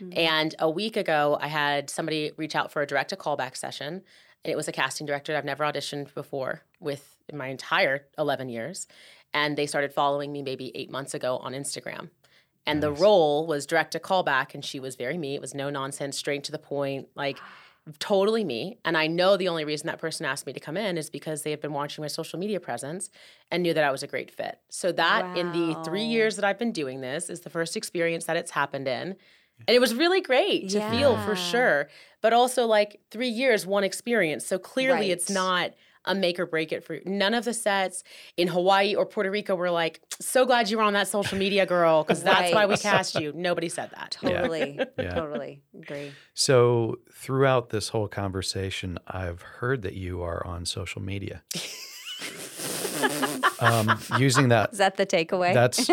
Mm. 0.00 0.18
And 0.18 0.54
a 0.58 0.68
week 0.68 0.96
ago, 0.96 1.38
I 1.40 1.48
had 1.48 1.90
somebody 1.90 2.32
reach 2.36 2.56
out 2.56 2.72
for 2.72 2.82
a 2.82 2.86
direct 2.86 3.10
to 3.10 3.16
callback 3.16 3.56
session. 3.56 4.02
And 4.44 4.52
it 4.52 4.56
was 4.56 4.66
a 4.66 4.72
casting 4.72 5.06
director 5.06 5.36
I've 5.36 5.44
never 5.44 5.64
auditioned 5.64 6.12
before 6.14 6.62
with 6.80 7.16
in 7.28 7.38
my 7.38 7.46
entire 7.48 8.06
11 8.18 8.48
years. 8.48 8.88
And 9.32 9.56
they 9.56 9.66
started 9.66 9.92
following 9.92 10.32
me 10.32 10.42
maybe 10.42 10.72
eight 10.74 10.90
months 10.90 11.14
ago 11.14 11.38
on 11.38 11.52
Instagram. 11.52 12.10
And 12.66 12.82
the 12.82 12.92
role 12.92 13.46
was 13.46 13.66
direct 13.66 13.92
to 13.92 14.00
callback, 14.00 14.54
and 14.54 14.64
she 14.64 14.78
was 14.78 14.94
very 14.94 15.18
me. 15.18 15.34
It 15.34 15.40
was 15.40 15.54
no 15.54 15.68
nonsense, 15.68 16.16
straight 16.16 16.44
to 16.44 16.52
the 16.52 16.58
point, 16.58 17.08
like 17.16 17.38
totally 17.98 18.44
me. 18.44 18.78
And 18.84 18.96
I 18.96 19.08
know 19.08 19.36
the 19.36 19.48
only 19.48 19.64
reason 19.64 19.88
that 19.88 19.98
person 19.98 20.24
asked 20.24 20.46
me 20.46 20.52
to 20.52 20.60
come 20.60 20.76
in 20.76 20.96
is 20.96 21.10
because 21.10 21.42
they 21.42 21.50
had 21.50 21.60
been 21.60 21.72
watching 21.72 22.02
my 22.02 22.08
social 22.08 22.38
media 22.38 22.60
presence 22.60 23.10
and 23.50 23.62
knew 23.62 23.74
that 23.74 23.82
I 23.82 23.90
was 23.90 24.02
a 24.02 24.06
great 24.06 24.30
fit. 24.30 24.58
So 24.68 24.92
that 24.92 25.36
in 25.36 25.50
the 25.52 25.76
three 25.84 26.04
years 26.04 26.36
that 26.36 26.44
I've 26.44 26.58
been 26.58 26.72
doing 26.72 27.00
this 27.00 27.28
is 27.28 27.40
the 27.40 27.50
first 27.50 27.76
experience 27.76 28.26
that 28.26 28.36
it's 28.36 28.52
happened 28.52 28.86
in. 28.86 29.16
And 29.66 29.74
it 29.76 29.80
was 29.80 29.94
really 29.94 30.20
great 30.20 30.70
to 30.70 30.80
feel 30.90 31.16
for 31.18 31.36
sure. 31.36 31.88
But 32.20 32.32
also 32.32 32.66
like 32.66 33.00
three 33.10 33.28
years, 33.28 33.66
one 33.66 33.84
experience. 33.84 34.46
So 34.46 34.58
clearly 34.58 35.10
it's 35.10 35.30
not 35.30 35.72
a 36.04 36.14
make 36.14 36.38
or 36.38 36.46
break 36.46 36.72
it 36.72 36.84
for 36.84 36.94
you. 36.94 37.02
none 37.04 37.34
of 37.34 37.44
the 37.44 37.54
sets 37.54 38.02
in 38.36 38.48
Hawaii 38.48 38.94
or 38.94 39.06
Puerto 39.06 39.30
Rico 39.30 39.54
were 39.54 39.70
like, 39.70 40.00
so 40.20 40.44
glad 40.44 40.68
you 40.70 40.76
were 40.78 40.82
on 40.82 40.92
that 40.94 41.08
social 41.08 41.38
media 41.38 41.66
girl, 41.66 42.02
because 42.02 42.22
that's 42.30 42.52
why 42.52 42.66
we 42.66 42.76
cast 42.76 43.14
you. 43.14 43.32
Nobody 43.34 43.68
said 43.68 43.90
that. 43.94 44.10
Totally. 44.20 44.78
Yeah. 44.98 45.14
Totally. 45.14 45.62
Agree. 45.76 46.12
So 46.34 46.98
throughout 47.12 47.70
this 47.70 47.90
whole 47.90 48.08
conversation, 48.08 48.98
I've 49.06 49.42
heard 49.42 49.82
that 49.82 49.94
you 49.94 50.22
are 50.22 50.44
on 50.46 50.66
social 50.66 51.02
media. 51.02 51.42
um, 53.60 53.98
using 54.18 54.48
that, 54.48 54.72
Is 54.72 54.78
that 54.78 54.96
the 54.96 55.06
takeaway? 55.06 55.54
that's 55.54 55.86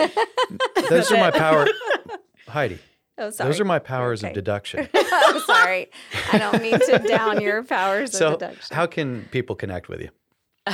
those 0.89 1.12
are 1.12 1.17
my 1.17 1.32
power, 1.32 1.67
Heidi. 2.48 2.80
Oh, 3.20 3.30
sorry. 3.30 3.50
Those 3.50 3.60
are 3.60 3.66
my 3.66 3.80
powers 3.80 4.22
Okay. 4.24 4.30
of 4.30 4.34
deduction. 4.36 4.88
I'm 4.94 5.40
sorry. 5.46 5.90
I 6.32 6.38
don't 6.38 6.62
mean 6.62 6.80
to 6.80 7.00
down 7.08 7.42
your 7.42 7.64
powers 7.64 8.12
So, 8.18 8.34
of 8.34 8.40
deduction. 8.40 8.76
how 8.76 8.86
can 8.88 9.28
people 9.32 9.56
connect 9.56 9.90
with 9.90 10.02
you? 10.02 10.10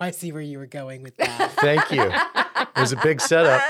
I 0.00 0.10
see 0.12 0.32
where 0.32 0.42
you 0.42 0.58
were 0.58 0.66
going 0.66 1.02
with 1.02 1.16
that. 1.18 1.52
Thank 1.60 1.90
you. 1.90 2.02
It 2.02 2.80
was 2.80 2.92
a 2.92 2.96
big 2.96 3.20
setup. 3.20 3.62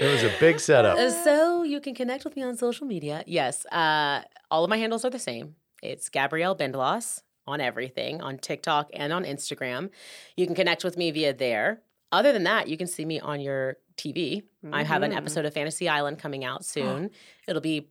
It 0.00 0.06
was 0.06 0.22
a 0.22 0.32
big 0.40 0.60
setup. 0.60 0.98
Uh, 0.98 1.10
so 1.10 1.62
you 1.62 1.80
can 1.80 1.94
connect 1.94 2.24
with 2.24 2.36
me 2.36 2.42
on 2.42 2.56
social 2.56 2.86
media. 2.86 3.22
Yes, 3.26 3.66
uh, 3.66 4.22
all 4.50 4.64
of 4.64 4.70
my 4.70 4.76
handles 4.76 5.04
are 5.04 5.10
the 5.10 5.18
same. 5.18 5.56
It's 5.82 6.08
Gabrielle 6.08 6.54
Byndloss 6.56 7.22
on 7.46 7.60
everything, 7.60 8.20
on 8.22 8.38
TikTok 8.38 8.88
and 8.94 9.12
on 9.12 9.24
Instagram. 9.24 9.90
You 10.36 10.46
can 10.46 10.54
connect 10.54 10.84
with 10.84 10.96
me 10.96 11.10
via 11.10 11.32
there. 11.34 11.82
Other 12.10 12.32
than 12.32 12.44
that, 12.44 12.68
you 12.68 12.76
can 12.76 12.86
see 12.86 13.04
me 13.04 13.18
on 13.20 13.40
your 13.40 13.78
TV. 13.96 14.42
I 14.72 14.82
have 14.84 15.02
an 15.02 15.12
Mhm. 15.12 15.16
episode 15.16 15.44
of 15.44 15.54
Fantasy 15.54 15.88
Island 15.88 16.18
coming 16.18 16.44
out 16.44 16.64
soon. 16.64 17.10
It'll 17.48 17.60
be 17.62 17.88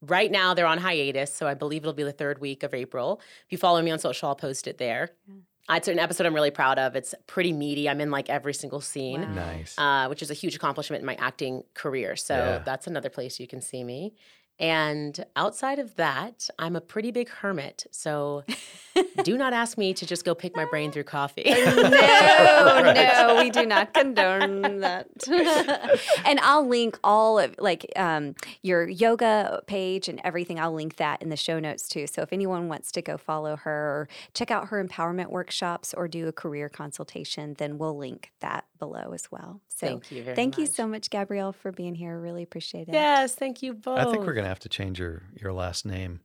right 0.00 0.30
now 0.30 0.54
they're 0.54 0.66
on 0.66 0.78
hiatus, 0.78 1.34
so 1.34 1.46
I 1.46 1.54
believe 1.54 1.82
it'll 1.82 1.92
be 1.92 2.02
the 2.02 2.12
third 2.12 2.38
week 2.40 2.62
of 2.62 2.74
April. 2.74 3.20
If 3.46 3.52
you 3.52 3.58
follow 3.58 3.80
me 3.82 3.90
on 3.90 3.98
social, 3.98 4.28
I'll 4.28 4.36
post 4.36 4.66
it 4.66 4.78
there. 4.78 5.10
It's 5.70 5.88
an 5.88 5.98
episode 5.98 6.26
I'm 6.26 6.34
really 6.34 6.50
proud 6.50 6.78
of. 6.78 6.94
It's 6.94 7.14
pretty 7.26 7.52
meaty. 7.52 7.88
I'm 7.88 8.00
in 8.02 8.10
like 8.10 8.28
every 8.28 8.52
single 8.52 8.82
scene, 8.82 9.22
Wow. 9.22 9.34
Nice. 9.34 9.74
uh, 9.78 10.06
which 10.08 10.20
is 10.22 10.30
a 10.30 10.34
huge 10.34 10.54
accomplishment 10.56 11.00
in 11.00 11.06
my 11.06 11.14
acting 11.14 11.64
career. 11.72 12.16
So 12.16 12.34
Yeah. 12.36 12.58
that's 12.58 12.86
another 12.86 13.08
place 13.08 13.40
you 13.40 13.46
can 13.46 13.62
see 13.62 13.82
me. 13.82 14.14
And 14.58 15.24
outside 15.34 15.78
of 15.78 15.96
that, 15.96 16.48
I'm 16.58 16.76
a 16.76 16.80
pretty 16.80 17.10
big 17.10 17.28
hermit. 17.28 17.86
So 17.90 18.44
do 19.24 19.36
not 19.36 19.52
ask 19.52 19.76
me 19.76 19.92
to 19.94 20.06
just 20.06 20.24
go 20.24 20.34
pick 20.34 20.54
my 20.54 20.64
brain 20.64 20.92
through 20.92 21.04
coffee. 21.04 21.42
no, 21.46 21.74
no, 22.94 23.36
we 23.42 23.50
do 23.50 23.66
not 23.66 23.92
condone 23.92 24.80
that. 24.80 25.08
and 26.24 26.38
I'll 26.40 26.66
link 26.66 26.98
all 27.02 27.38
of 27.38 27.56
like 27.58 27.90
um, 27.96 28.36
your 28.62 28.88
yoga 28.88 29.62
page 29.66 30.08
and 30.08 30.20
everything. 30.22 30.60
I'll 30.60 30.74
link 30.74 30.96
that 30.96 31.20
in 31.20 31.30
the 31.30 31.36
show 31.36 31.58
notes 31.58 31.88
too. 31.88 32.06
So 32.06 32.22
if 32.22 32.32
anyone 32.32 32.68
wants 32.68 32.92
to 32.92 33.02
go 33.02 33.16
follow 33.18 33.56
her 33.56 33.70
or 33.72 34.08
check 34.34 34.50
out 34.52 34.68
her 34.68 34.84
empowerment 34.84 35.30
workshops 35.30 35.92
or 35.94 36.06
do 36.06 36.28
a 36.28 36.32
career 36.32 36.68
consultation, 36.68 37.54
then 37.58 37.78
we'll 37.78 37.96
link 37.96 38.30
that 38.40 38.66
below 38.78 39.12
as 39.12 39.30
well. 39.32 39.60
So 39.68 39.88
Thank 39.88 40.12
you 40.12 40.22
very 40.22 40.36
thank 40.36 40.58
you 40.58 40.66
so 40.66 40.86
much, 40.86 41.10
Gabrielle, 41.10 41.52
for 41.52 41.72
being 41.72 41.96
here. 41.96 42.16
Really 42.18 42.44
appreciate 42.44 42.88
it. 42.88 42.94
yes, 42.94 43.34
thank 43.34 43.62
you 43.62 43.74
both. 43.74 43.98
I 43.98 44.04
think 44.04 44.24
we're 44.24 44.34
gonna 44.34 44.43
have 44.48 44.60
to 44.60 44.68
change 44.68 44.98
your 44.98 45.22
your 45.40 45.52
last 45.52 45.84
name 45.86 46.20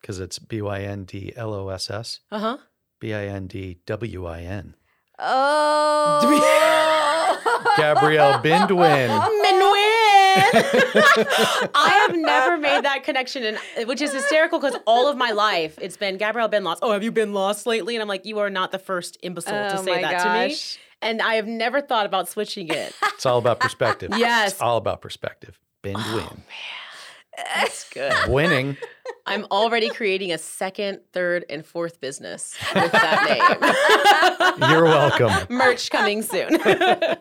because 0.00 0.20
it's 0.20 0.38
B 0.38 0.60
Y 0.62 0.80
N 0.80 1.04
D 1.04 1.32
L 1.36 1.52
O 1.54 1.68
S 1.68 1.90
S 1.90 2.20
Uh 2.30 2.38
huh. 2.38 2.56
B 3.00 3.12
I 3.14 3.26
N 3.26 3.46
D 3.46 3.78
W 3.86 4.26
I 4.26 4.40
N. 4.40 4.74
Oh. 5.18 6.38
Gabrielle 7.76 8.40
Bindwin. 8.42 9.08
I 11.74 12.06
have 12.08 12.16
never 12.16 12.56
made 12.58 12.84
that 12.84 13.04
connection, 13.04 13.44
and 13.44 13.88
which 13.88 14.00
is 14.00 14.12
hysterical 14.12 14.58
because 14.58 14.76
all 14.86 15.08
of 15.08 15.16
my 15.16 15.30
life 15.30 15.78
it's 15.80 15.96
been 15.96 16.16
Gabrielle 16.18 16.48
been 16.48 16.64
lost. 16.64 16.80
Oh, 16.82 16.92
have 16.92 17.02
you 17.02 17.12
been 17.12 17.32
lost 17.32 17.66
lately? 17.66 17.94
And 17.94 18.02
I'm 18.02 18.08
like, 18.08 18.24
you 18.26 18.38
are 18.38 18.50
not 18.50 18.72
the 18.72 18.78
first 18.78 19.16
imbecile 19.22 19.70
to 19.70 19.78
Oh 19.78 19.82
say 19.84 20.02
my 20.02 20.02
that 20.02 20.22
to 20.24 20.48
me. 20.48 20.56
And 21.00 21.20
I 21.20 21.34
have 21.34 21.46
never 21.46 21.80
thought 21.80 22.06
about 22.06 22.28
switching 22.28 22.68
it. 22.68 22.94
It's 23.14 23.26
all 23.26 23.38
about 23.38 23.60
perspective. 23.60 24.10
Yes. 24.16 24.52
It's 24.52 24.60
all 24.60 24.76
about 24.76 25.00
perspective. 25.00 25.58
Bindwin. 25.82 26.40
That's 27.36 27.88
good. 27.90 28.12
Winning. 28.28 28.76
I'm 29.26 29.44
already 29.50 29.88
creating 29.88 30.32
a 30.32 30.38
second, 30.38 31.00
third, 31.12 31.44
and 31.48 31.64
fourth 31.64 32.00
business 32.00 32.56
with 32.74 32.92
that 32.92 34.58
name. 34.60 34.70
You're 34.70 34.84
welcome. 34.84 35.32
Merch 35.48 35.90
coming 35.90 36.22
soon. 36.22 36.58